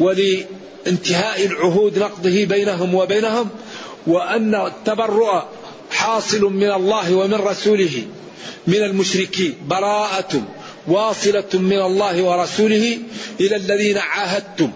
ولانتهاء 0.00 1.46
العهود 1.46 1.98
نقضه 1.98 2.44
بينهم 2.44 2.94
وبينهم 2.94 3.48
وأن 4.06 4.54
التبرؤ 4.54 5.42
حاصل 5.90 6.44
من 6.44 6.70
الله 6.70 7.14
ومن 7.14 7.34
رسوله 7.34 8.02
من 8.66 8.82
المشركين 8.82 9.54
براءة 9.66 10.42
واصلة 10.88 11.48
من 11.54 11.80
الله 11.82 12.22
ورسوله 12.22 12.98
إلى 13.40 13.56
الذين 13.56 13.98
عاهدتم. 13.98 14.70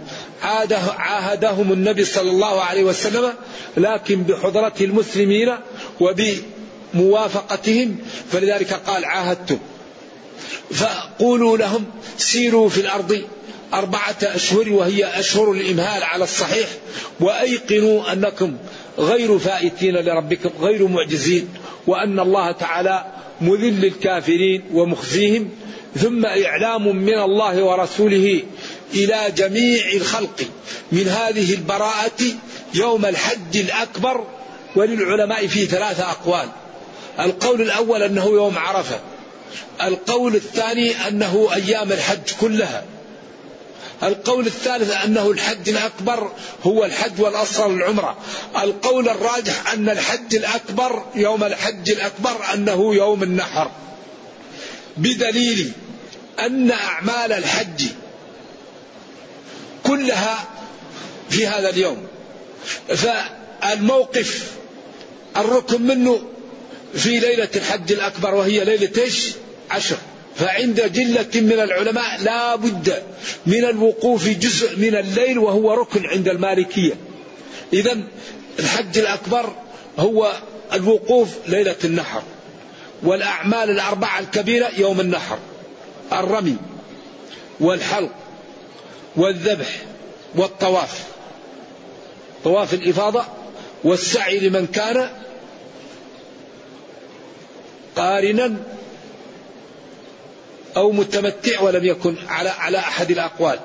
عاهدهم 0.98 1.72
النبي 1.72 2.04
صلى 2.04 2.30
الله 2.30 2.60
عليه 2.60 2.84
وسلم 2.84 3.32
لكن 3.76 4.22
بحضرة 4.22 4.74
المسلمين 4.80 5.56
وبموافقتهم 6.94 7.96
فلذلك 8.32 8.72
قال 8.72 9.04
عاهدتم. 9.04 9.58
فقولوا 10.70 11.56
لهم 11.56 11.84
سيروا 12.18 12.68
في 12.68 12.80
الأرض 12.80 13.22
أربعة 13.74 14.16
أشهر 14.22 14.72
وهي 14.72 15.04
أشهر 15.04 15.52
الإمهال 15.52 16.02
على 16.02 16.24
الصحيح 16.24 16.68
وأيقنوا 17.20 18.12
أنكم 18.12 18.56
غير 18.98 19.38
فائتين 19.38 19.94
لربكم 19.94 20.50
غير 20.60 20.88
معجزين 20.88 21.48
وأن 21.86 22.20
الله 22.20 22.52
تعالى 22.52 23.04
مذل 23.40 23.84
الكافرين 23.84 24.64
ومخزيهم 24.72 25.50
ثم 25.96 26.26
إعلام 26.26 26.96
من 26.96 27.18
الله 27.18 27.64
ورسوله 27.64 28.42
إلى 28.94 29.32
جميع 29.36 29.92
الخلق 29.94 30.40
من 30.92 31.08
هذه 31.08 31.54
البراءة 31.54 32.22
يوم 32.74 33.04
الحج 33.04 33.56
الأكبر 33.56 34.24
وللعلماء 34.76 35.46
فيه 35.46 35.66
ثلاثة 35.66 36.10
أقوال. 36.10 36.48
القول 37.20 37.62
الأول 37.62 38.02
أنه 38.02 38.24
يوم 38.26 38.58
عرفة. 38.58 39.00
القول 39.82 40.34
الثاني 40.34 41.08
أنه 41.08 41.48
أيام 41.54 41.92
الحج 41.92 42.32
كلها. 42.40 42.84
القول 44.02 44.46
الثالث 44.46 44.90
أنه 44.90 45.30
الحج 45.30 45.68
الأكبر 45.68 46.32
هو 46.64 46.84
الحج 46.84 47.20
والأصغر 47.20 47.66
العمرة. 47.66 48.16
القول 48.62 49.08
الراجح 49.08 49.72
أن 49.72 49.88
الحج 49.88 50.36
الأكبر 50.36 51.04
يوم 51.14 51.44
الحج 51.44 51.90
الأكبر 51.90 52.36
أنه 52.54 52.94
يوم 52.94 53.22
النحر. 53.22 53.70
بدليل 54.96 55.72
أن 56.40 56.70
أعمال 56.70 57.32
الحج 57.32 57.86
كلها 59.84 60.44
في 61.30 61.46
هذا 61.46 61.68
اليوم. 61.68 62.06
فالموقف 62.88 64.50
الركن 65.36 65.82
منه 65.82 66.22
في 66.96 67.20
ليلة 67.20 67.48
الحج 67.56 67.92
الأكبر 67.92 68.34
وهي 68.34 68.64
ليلة 68.64 69.02
إيش؟ 69.02 69.32
عشر. 69.70 69.96
فعند 70.36 70.92
جلة 70.92 71.40
من 71.40 71.52
العلماء 71.52 72.20
لا 72.22 72.56
بد 72.56 73.02
من 73.46 73.64
الوقوف 73.64 74.28
جزء 74.28 74.76
من 74.76 74.96
الليل 74.96 75.38
وهو 75.38 75.74
ركن 75.74 76.06
عند 76.06 76.28
المالكية. 76.28 76.92
إذا 77.72 77.96
الحج 78.58 78.98
الأكبر 78.98 79.52
هو 79.98 80.32
الوقوف 80.72 81.28
ليلة 81.48 81.76
النحر 81.84 82.22
والأعمال 83.02 83.70
الأربعة 83.70 84.18
الكبيرة 84.18 84.70
يوم 84.78 85.00
النحر. 85.00 85.38
الرمي 86.12 86.56
والحلق 87.60 88.12
والذبح 89.16 89.82
والطواف. 90.34 91.04
طواف 92.44 92.74
الإفاضة 92.74 93.24
والسعي 93.84 94.48
لمن 94.48 94.66
كان 94.66 95.08
قارنا 97.96 98.56
أو 100.76 100.92
متمتع 100.92 101.60
ولم 101.60 101.84
يكن 101.84 102.14
على 102.28 102.48
على 102.48 102.78
أحد 102.78 103.10
الأقوال. 103.10 103.58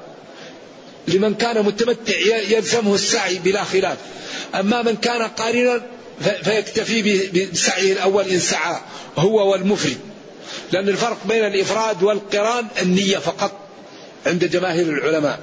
لمن 1.07 1.33
كان 1.33 1.65
متمتع 1.65 2.17
يلزمه 2.49 2.95
السعي 2.95 3.39
بلا 3.39 3.63
خلاف. 3.63 3.97
أما 4.55 4.81
من 4.81 4.95
كان 4.95 5.21
قارنا 5.21 5.81
فيكتفي 6.43 7.27
بسعيه 7.51 7.93
الأول 7.93 8.25
إن 8.25 8.39
سعى 8.39 8.75
هو 9.17 9.51
والمفرد. 9.51 9.97
لأن 10.71 10.89
الفرق 10.89 11.17
بين 11.25 11.45
الإفراد 11.45 12.03
والقران 12.03 12.67
النية 12.81 13.17
فقط 13.17 13.51
عند 14.25 14.45
جماهير 14.45 14.89
العلماء. 14.89 15.39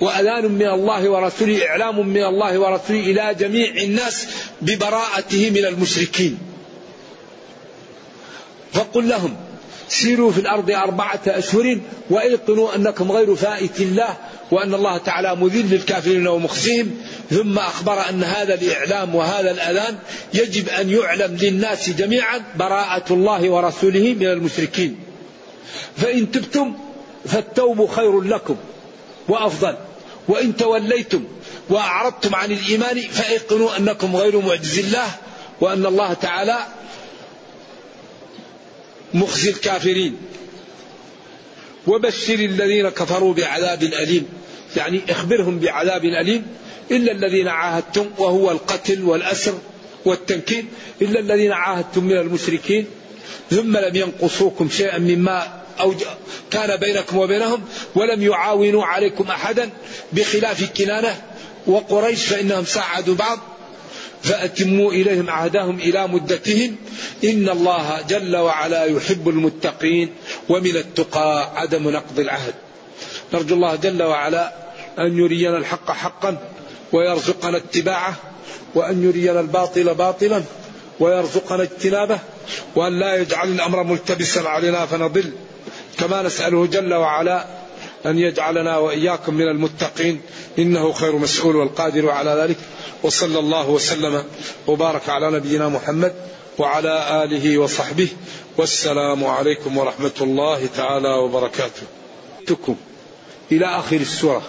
وأذان 0.00 0.44
من 0.52 0.68
الله 0.68 1.08
ورسوله 1.08 1.66
إعلام 1.68 2.08
من 2.08 2.24
الله 2.24 2.58
ورسوله 2.58 3.00
إلى 3.00 3.34
جميع 3.34 3.82
الناس 3.82 4.26
ببراءته 4.62 5.50
من 5.50 5.64
المشركين. 5.64 6.38
فقل 8.78 9.08
لهم 9.08 9.36
سيروا 9.88 10.32
في 10.32 10.38
الأرض 10.38 10.70
أربعة 10.70 11.20
أشهر 11.26 11.78
وأيقنوا 12.10 12.74
أنكم 12.76 13.12
غير 13.12 13.34
فائت 13.34 13.80
الله 13.80 14.16
وأن 14.50 14.74
الله 14.74 14.98
تعالى 14.98 15.36
مذل 15.36 15.70
للكافرين 15.70 16.28
ومخزيهم. 16.28 16.90
ثم 17.30 17.58
أخبر 17.58 18.08
أن 18.08 18.24
هذا 18.24 18.54
الإعلام 18.54 19.14
وهذا 19.14 19.50
الأذان 19.50 19.98
يجب 20.34 20.68
أن 20.68 20.90
يعلم 20.90 21.36
للناس 21.36 21.90
جميعا 21.90 22.40
براءة 22.56 23.12
الله 23.12 23.50
ورسوله 23.50 24.14
من 24.20 24.26
المشركين. 24.26 24.98
فإن 25.96 26.30
تبتم 26.30 26.74
فالتوب 27.26 27.86
خير 27.86 28.20
لكم 28.20 28.56
وأفضل 29.28 29.76
وإن 30.28 30.56
توليتم 30.56 31.24
وأعرضتم 31.70 32.34
عن 32.34 32.52
الإيمان 32.52 33.00
فأيقنوا 33.00 33.76
أنكم 33.78 34.16
غير 34.16 34.40
معجز 34.40 34.78
الله 34.78 35.08
وأن 35.60 35.86
الله 35.86 36.12
تعالى 36.12 36.58
مخزي 39.14 39.50
الكافرين. 39.50 40.16
وبشر 41.86 42.34
الذين 42.34 42.88
كفروا 42.88 43.34
بعذاب 43.34 43.82
أليم. 43.82 44.28
يعني 44.76 45.00
اخبرهم 45.08 45.58
بعذاب 45.58 46.04
أليم. 46.04 46.46
إلا 46.90 47.12
الذين 47.12 47.48
عاهدتم 47.48 48.06
وهو 48.18 48.50
القتل 48.50 49.02
والأسر 49.02 49.58
والتنكيل. 50.04 50.64
إلا 51.02 51.20
الذين 51.20 51.52
عاهدتم 51.52 52.04
من 52.04 52.16
المشركين. 52.16 52.86
ثم 53.50 53.76
لم 53.76 53.96
ينقصوكم 53.96 54.68
شيئا 54.70 54.98
مما 54.98 55.60
أو 55.80 55.94
كان 56.50 56.76
بينكم 56.76 57.16
وبينهم. 57.16 57.64
ولم 57.94 58.22
يعاونوا 58.22 58.84
عليكم 58.84 59.30
أحدا 59.30 59.70
بخلاف 60.12 60.72
كنانة. 60.76 61.22
وقريش 61.66 62.26
فإنهم 62.26 62.64
ساعدوا 62.64 63.14
بعض. 63.14 63.38
فأتموا 64.22 64.92
إليهم 64.92 65.30
عهدهم 65.30 65.78
إلى 65.78 66.08
مدتهم. 66.08 66.76
إن 67.24 67.48
الله 67.48 68.02
جل 68.08 68.36
وعلا 68.36 68.84
يحب 68.84 69.28
المتقين 69.28 70.14
ومن 70.48 70.76
التقى 70.76 71.60
عدم 71.60 71.90
نقض 71.90 72.18
العهد. 72.18 72.54
نرجو 73.34 73.54
الله 73.54 73.76
جل 73.76 74.02
وعلا 74.02 74.52
أن 74.98 75.18
يرينا 75.18 75.56
الحق 75.56 75.90
حقا 75.90 76.38
ويرزقنا 76.92 77.56
اتباعه 77.56 78.14
وأن 78.74 79.04
يرينا 79.04 79.40
الباطل 79.40 79.94
باطلا 79.94 80.42
ويرزقنا 81.00 81.62
اجتنابه 81.62 82.18
وأن 82.76 82.98
لا 82.98 83.16
يجعل 83.16 83.48
الأمر 83.48 83.82
ملتبسا 83.82 84.40
علينا 84.40 84.86
فنضل. 84.86 85.32
كما 85.98 86.22
نسأله 86.22 86.66
جل 86.66 86.94
وعلا 86.94 87.46
أن 88.06 88.18
يجعلنا 88.18 88.76
وإياكم 88.76 89.34
من 89.34 89.48
المتقين. 89.48 90.20
إنه 90.58 90.92
خير 90.92 91.16
مسؤول 91.16 91.56
والقادر 91.56 92.10
على 92.10 92.30
ذلك. 92.30 92.56
وصلى 93.02 93.38
الله 93.38 93.68
وسلم 93.68 94.24
وبارك 94.66 95.08
على 95.08 95.30
نبينا 95.30 95.68
محمد 95.68 96.14
وعلى 96.58 97.24
آله 97.24 97.58
وصحبه. 97.58 98.08
والسلام 98.56 99.24
عليكم 99.24 99.78
ورحمة 99.78 100.12
الله 100.20 100.66
تعالى 100.76 101.08
وبركاته. 101.08 101.82
تكم 102.46 102.76
إلى 103.52 103.66
آخر 103.66 103.96
السورة 103.96 104.42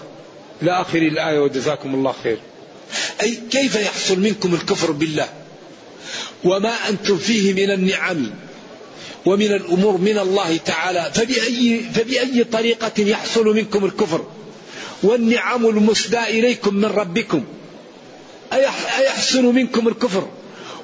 إلى 0.62 0.72
آخر 0.72 0.98
الآية 0.98 1.40
وجزاكم 1.40 1.94
الله 1.94 2.14
خير. 2.24 2.40
أي 3.22 3.40
كيف 3.52 3.76
يحصل 3.76 4.20
منكم 4.20 4.54
الكفر 4.54 4.92
بالله؟ 4.92 5.30
وما 6.44 6.90
أنتم 6.90 7.18
فيه 7.18 7.54
من 7.54 7.72
النعم؟ 7.72 8.32
ومن 9.26 9.52
الأمور 9.52 9.98
من 9.98 10.18
الله 10.20 10.58
تعالى. 10.58 11.12
فبأي, 11.14 11.82
فبأي 11.96 12.44
طريقة 12.44 12.92
يحصل 12.98 13.46
منكم 13.46 13.86
الكفر؟ 13.86 14.26
والنعم 15.04 15.66
المسدى 15.66 16.20
إليكم 16.20 16.74
من 16.74 16.86
ربكم. 16.86 17.44
أيحصل 18.54 19.44
منكم 19.44 19.88
الكفر؟ 19.88 20.28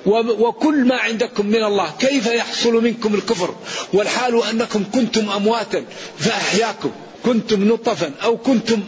وكل 0.06 0.86
ما 0.86 0.96
عندكم 0.96 1.46
من 1.46 1.64
الله. 1.64 1.94
كيف 2.00 2.26
يحصل 2.28 2.84
منكم 2.84 3.16
الكفر؟ 3.16 3.56
والحال 3.94 4.44
أنكم 4.44 4.84
كنتم 4.94 5.30
أمواتا 5.30 5.86
فأحياكم. 6.20 6.92
كنتم 7.26 7.68
نطفا 7.68 8.12
أو 8.24 8.38
كنتم 8.38 8.84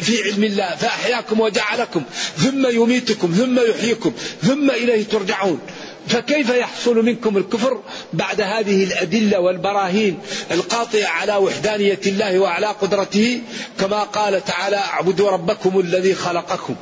في 0.00 0.22
علم 0.22 0.44
الله 0.44 0.76
فأحياكم 0.76 1.40
وجعلكم. 1.40 2.02
ثم 2.36 2.66
يميتكم 2.66 3.32
ثم 3.32 3.60
يحييكم 3.60 4.12
ثم 4.42 4.70
إليه 4.70 5.04
ترجعون. 5.04 5.60
فكيف 6.08 6.50
يحصل 6.50 7.04
منكم 7.04 7.36
الكفر 7.36 7.80
بعد 8.12 8.40
هذه 8.40 8.84
الأدلة 8.84 9.40
والبراهين 9.40 10.18
القاطعة 10.50 11.06
على 11.06 11.36
وحدانية 11.36 12.00
الله 12.06 12.38
وعلى 12.38 12.66
قدرته؟ 12.66 13.40
كما 13.80 14.02
قال 14.02 14.44
تعالى 14.44 14.76
اعبدوا 14.76 15.30
ربكم 15.30 15.80
الذي 15.80 16.14
خلقكم 16.14 16.74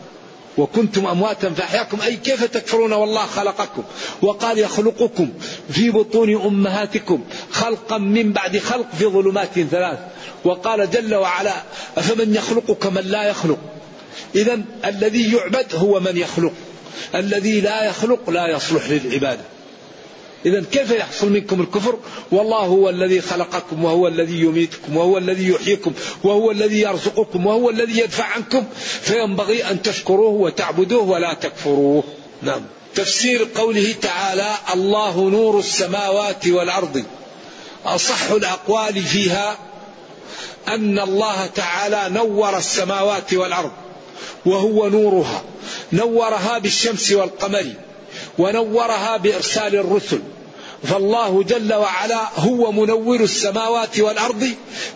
وكنتم 0.58 1.06
أمواتا 1.06 1.50
فأحياكم. 1.50 2.00
أي 2.00 2.16
كيف 2.16 2.44
تكفرون 2.44 2.92
والله 2.92 3.26
خلقكم؟ 3.26 3.82
وقال 4.22 4.58
يخلقكم 4.58 5.28
في 5.70 5.90
بطون 5.90 6.34
أمهاتكم 6.42 7.24
خلقا 7.52 7.98
من 7.98 8.32
بعد 8.32 8.58
خلق 8.58 8.86
في 8.98 9.06
ظلمات 9.06 9.60
ثلاث. 9.70 9.98
وقال 10.44 10.90
جل 10.90 11.14
وعلا 11.14 11.54
أفمن 11.96 12.34
يخلق 12.34 12.72
كمن 12.72 13.02
لا 13.02 13.22
يخلق؟ 13.22 13.58
إذا 14.34 14.60
الذي 14.84 15.32
يعبد 15.32 15.74
هو 15.74 16.00
من 16.00 16.16
يخلق. 16.16 16.52
الذي 17.14 17.60
لا 17.60 17.84
يخلق 17.84 18.30
لا 18.30 18.46
يصلح 18.46 18.90
للعباده 18.90 19.44
إذا 20.46 20.64
كيف 20.72 20.90
يحصل 20.90 21.32
منكم 21.32 21.60
الكفر؟ 21.60 21.98
والله 22.32 22.58
هو 22.58 22.88
الذي 22.88 23.20
خلقكم 23.20 23.84
وهو 23.84 24.08
الذي 24.08 24.40
يميتكم 24.40 24.96
وهو 24.96 25.18
الذي 25.18 25.48
يحييكم 25.48 25.92
وهو 26.24 26.50
الذي 26.50 26.80
يرزقكم 26.80 27.46
وهو 27.46 27.70
الذي 27.70 27.98
يدفع 27.98 28.24
عنكم. 28.24 28.64
فينبغي 29.02 29.70
أن 29.70 29.82
تشكروه 29.82 30.30
وتعبدوه 30.30 31.02
ولا 31.02 31.34
تكفروه. 31.34 32.04
نعم. 32.42 32.62
تفسير 32.94 33.48
قوله 33.54 33.94
تعالى 34.02 34.54
الله 34.74 35.30
نور 35.30 35.58
السماوات 35.58 36.46
والأرض 36.46 37.04
أصح 37.84 38.30
الأقوال 38.30 39.02
فيها 39.02 39.58
أن 40.68 40.98
الله 40.98 41.46
تعالى 41.46 42.08
نور 42.14 42.58
السماوات 42.58 43.34
والأرض. 43.34 43.70
وهو 44.46 44.88
نورها. 44.88 45.42
نورها 45.92 46.58
بالشمس 46.58 47.12
والقمر 47.12 47.66
ونورها 48.38 49.16
بإرسال 49.16 49.76
الرسل. 49.76 50.20
فالله 50.82 51.42
جل 51.42 51.74
وعلا 51.74 52.28
هو 52.36 52.72
منور 52.72 53.20
السماوات 53.20 54.00
والأرض 54.00 54.48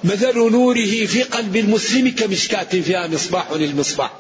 مثل 0.05 0.39
نوره 0.39 1.07
في 1.07 1.23
قلب 1.23 1.57
المسلم 1.57 2.09
كمشكاة 2.09 2.65
فيها 2.65 3.07
مصباح 3.07 3.53
للمصباح. 3.53 4.11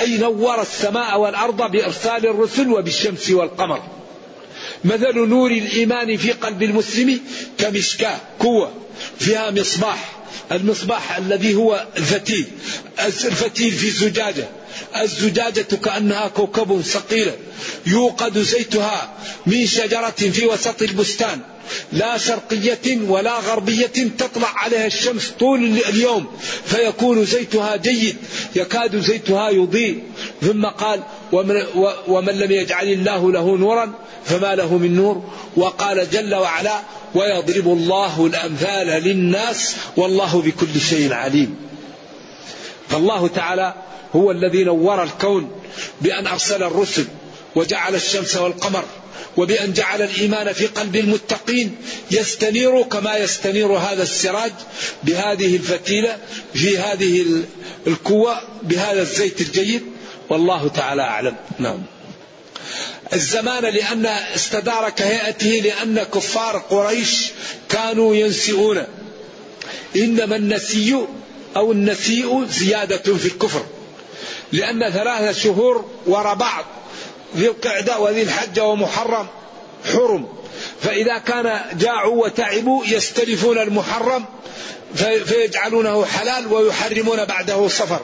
أي 0.00 0.18
نور 0.18 0.62
السماء 0.62 1.20
والأرض 1.20 1.70
بإرسال 1.70 2.26
الرسل 2.26 2.72
وبالشمس 2.72 3.30
والقمر. 3.30 3.82
مثل 4.84 5.18
نور 5.18 5.50
الإيمان 5.50 6.16
في 6.16 6.32
قلب 6.32 6.62
المسلم 6.62 7.20
كمشكاة 7.58 8.18
قوة 8.38 8.72
فيها 9.18 9.50
مصباح. 9.50 10.19
المصباح 10.52 11.16
الذي 11.16 11.54
هو 11.54 11.86
الفتيل 11.96 12.46
الفتيل 13.04 13.72
في 13.72 13.90
زجاجة. 13.90 14.48
الزجاجة 14.96 15.76
كأنها 15.84 16.28
كوكب 16.28 16.80
ثقيلة 16.82 17.32
يوقد 17.86 18.38
زيتها 18.38 19.12
من 19.46 19.66
شجرة 19.66 20.10
في 20.10 20.46
وسط 20.46 20.82
البستان. 20.82 21.40
لا 21.92 22.18
شرقية 22.18 22.98
ولا 23.08 23.38
غربية 23.38 23.86
تطلع 24.18 24.48
عليها 24.54 24.86
الشمس 24.86 25.32
طول 25.40 25.64
اليوم 25.64 26.26
فيكون 26.66 27.24
زيتها 27.24 27.76
جيد 27.76 28.16
يكاد 28.56 29.00
زيتها 29.00 29.50
يضيء. 29.50 30.02
ثم 30.42 30.66
قال 30.66 31.02
ومن, 31.32 31.62
ومن 32.08 32.32
لم 32.38 32.50
يجعل 32.50 32.86
الله 32.88 33.32
له 33.32 33.56
نورا 33.56 33.92
فما 34.24 34.54
له 34.54 34.78
من 34.78 34.96
نور 34.96 35.30
وقال 35.56 36.10
جل 36.10 36.34
وعلا 36.34 36.80
ويضرب 37.14 37.66
الله 37.66 38.26
الأمثال 38.26 38.86
للناس 38.86 39.76
والله 39.96 40.42
بكل 40.42 40.80
شيء 40.80 41.12
عليم 41.12 41.56
فالله 42.88 43.28
تعالى 43.28 43.74
هو 44.16 44.30
الذي 44.30 44.64
نور 44.64 45.02
الكون 45.02 45.50
بأن 46.00 46.26
أرسل 46.26 46.62
الرسل 46.62 47.06
وجعل 47.56 47.94
الشمس 47.94 48.36
والقمر 48.36 48.84
وبأن 49.36 49.72
جعل 49.72 50.02
الإيمان 50.02 50.52
في 50.52 50.66
قلب 50.66 50.96
المتقين 50.96 51.76
يستنير 52.10 52.82
كما 52.82 53.16
يستنير 53.16 53.66
هذا 53.66 54.02
السراج 54.02 54.52
بهذه 55.02 55.56
الفتيلة 55.56 56.18
في 56.54 56.78
هذه 56.78 57.26
القوة 57.86 58.40
بهذا 58.62 59.02
الزيت 59.02 59.40
الجيد. 59.40 59.82
والله 60.28 60.68
تعالى 60.68 61.02
أعلم. 61.02 61.36
نعم. 61.58 61.82
الزمان 63.12 63.64
لأن 63.64 64.06
استدار 64.06 64.90
كهيئته 64.90 65.50
لأن 65.50 66.02
كفار 66.02 66.58
قريش 66.58 67.30
كانوا 67.68 68.14
ينسئون. 68.14 68.84
إنما 69.96 70.36
النسي 70.36 71.06
أو 71.56 71.72
النسيء 71.72 72.46
زيادة 72.46 73.16
في 73.16 73.26
الكفر. 73.26 73.66
لأن 74.52 74.90
ثلاثة 74.90 75.32
شهور 75.32 75.84
وراء 76.06 76.34
بعض 76.34 76.64
ذي 77.36 77.46
القعدة 77.46 77.98
وذي 77.98 78.22
الحجة 78.22 78.64
ومحرم 78.64 79.26
حرم. 79.92 80.28
فإذا 80.82 81.18
كان 81.18 81.60
جاعوا 81.78 82.24
وتعبوا 82.24 82.86
يستلفون 82.86 83.58
المحرم 83.58 84.24
فيجعلونه 85.24 86.04
حلال 86.04 86.52
ويحرمون 86.52 87.24
بعده 87.24 87.68
صفر. 87.68 88.00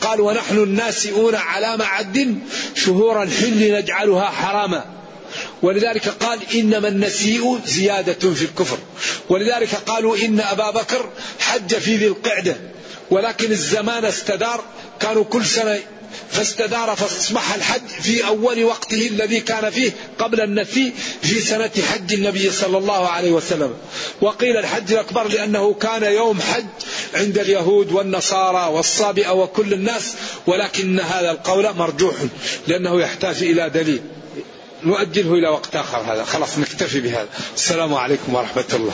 قال 0.00 0.20
ونحن 0.20 0.58
الناسئون 0.58 1.34
على 1.34 1.76
معد 1.76 2.38
شهور 2.74 3.22
الحل 3.22 3.72
نجعلها 3.72 4.24
حراما. 4.24 4.84
ولذلك 5.62 6.08
قال 6.08 6.38
إنما 6.54 6.88
النسيء 6.88 7.60
زيادة 7.66 8.34
في 8.34 8.42
الكفر. 8.42 8.78
ولذلك 9.28 9.74
قالوا 9.74 10.16
إن 10.16 10.40
أبا 10.40 10.70
بكر 10.70 11.08
حج 11.38 11.74
في 11.74 11.96
ذي 11.96 12.06
القعدة. 12.06 12.56
ولكن 13.12 13.50
الزمان 13.50 14.04
استدار. 14.04 14.60
كانوا 15.00 15.24
كل 15.24 15.44
سنة 15.44 15.78
فاستدار 16.30 16.96
فاصبح 16.96 17.54
الحج 17.54 17.86
في 18.02 18.26
أول 18.26 18.64
وقته 18.64 19.06
الذي 19.06 19.40
كان 19.40 19.70
فيه 19.70 19.90
قبل 20.18 20.40
النفي 20.40 20.92
في 21.22 21.40
سنة 21.40 21.70
حج 21.92 22.12
النبي 22.12 22.50
صلى 22.50 22.78
الله 22.78 23.08
عليه 23.08 23.30
وسلم. 23.30 23.74
وقيل 24.20 24.56
الحج 24.56 24.92
الأكبر 24.92 25.28
لأنه 25.28 25.74
كان 25.74 26.02
يوم 26.02 26.40
حج 26.40 26.64
عند 27.14 27.38
اليهود 27.38 27.92
والنصارى 27.92 28.72
والصابئة 28.74 29.30
وكل 29.30 29.72
الناس 29.72 30.12
ولكن 30.46 31.00
هذا 31.00 31.30
القول 31.30 31.74
مرجوح 31.76 32.14
لأنه 32.66 33.00
يحتاج 33.00 33.42
إلى 33.42 33.70
دليل. 33.70 34.02
نؤجله 34.84 35.34
إلى 35.34 35.48
وقت 35.48 35.76
آخر 35.76 35.98
هذا. 35.98 36.24
خلاص 36.24 36.58
نكتفي 36.58 37.00
بهذا. 37.00 37.28
السلام 37.54 37.94
عليكم 37.94 38.34
ورحمة 38.34 38.70
الله. 38.74 38.92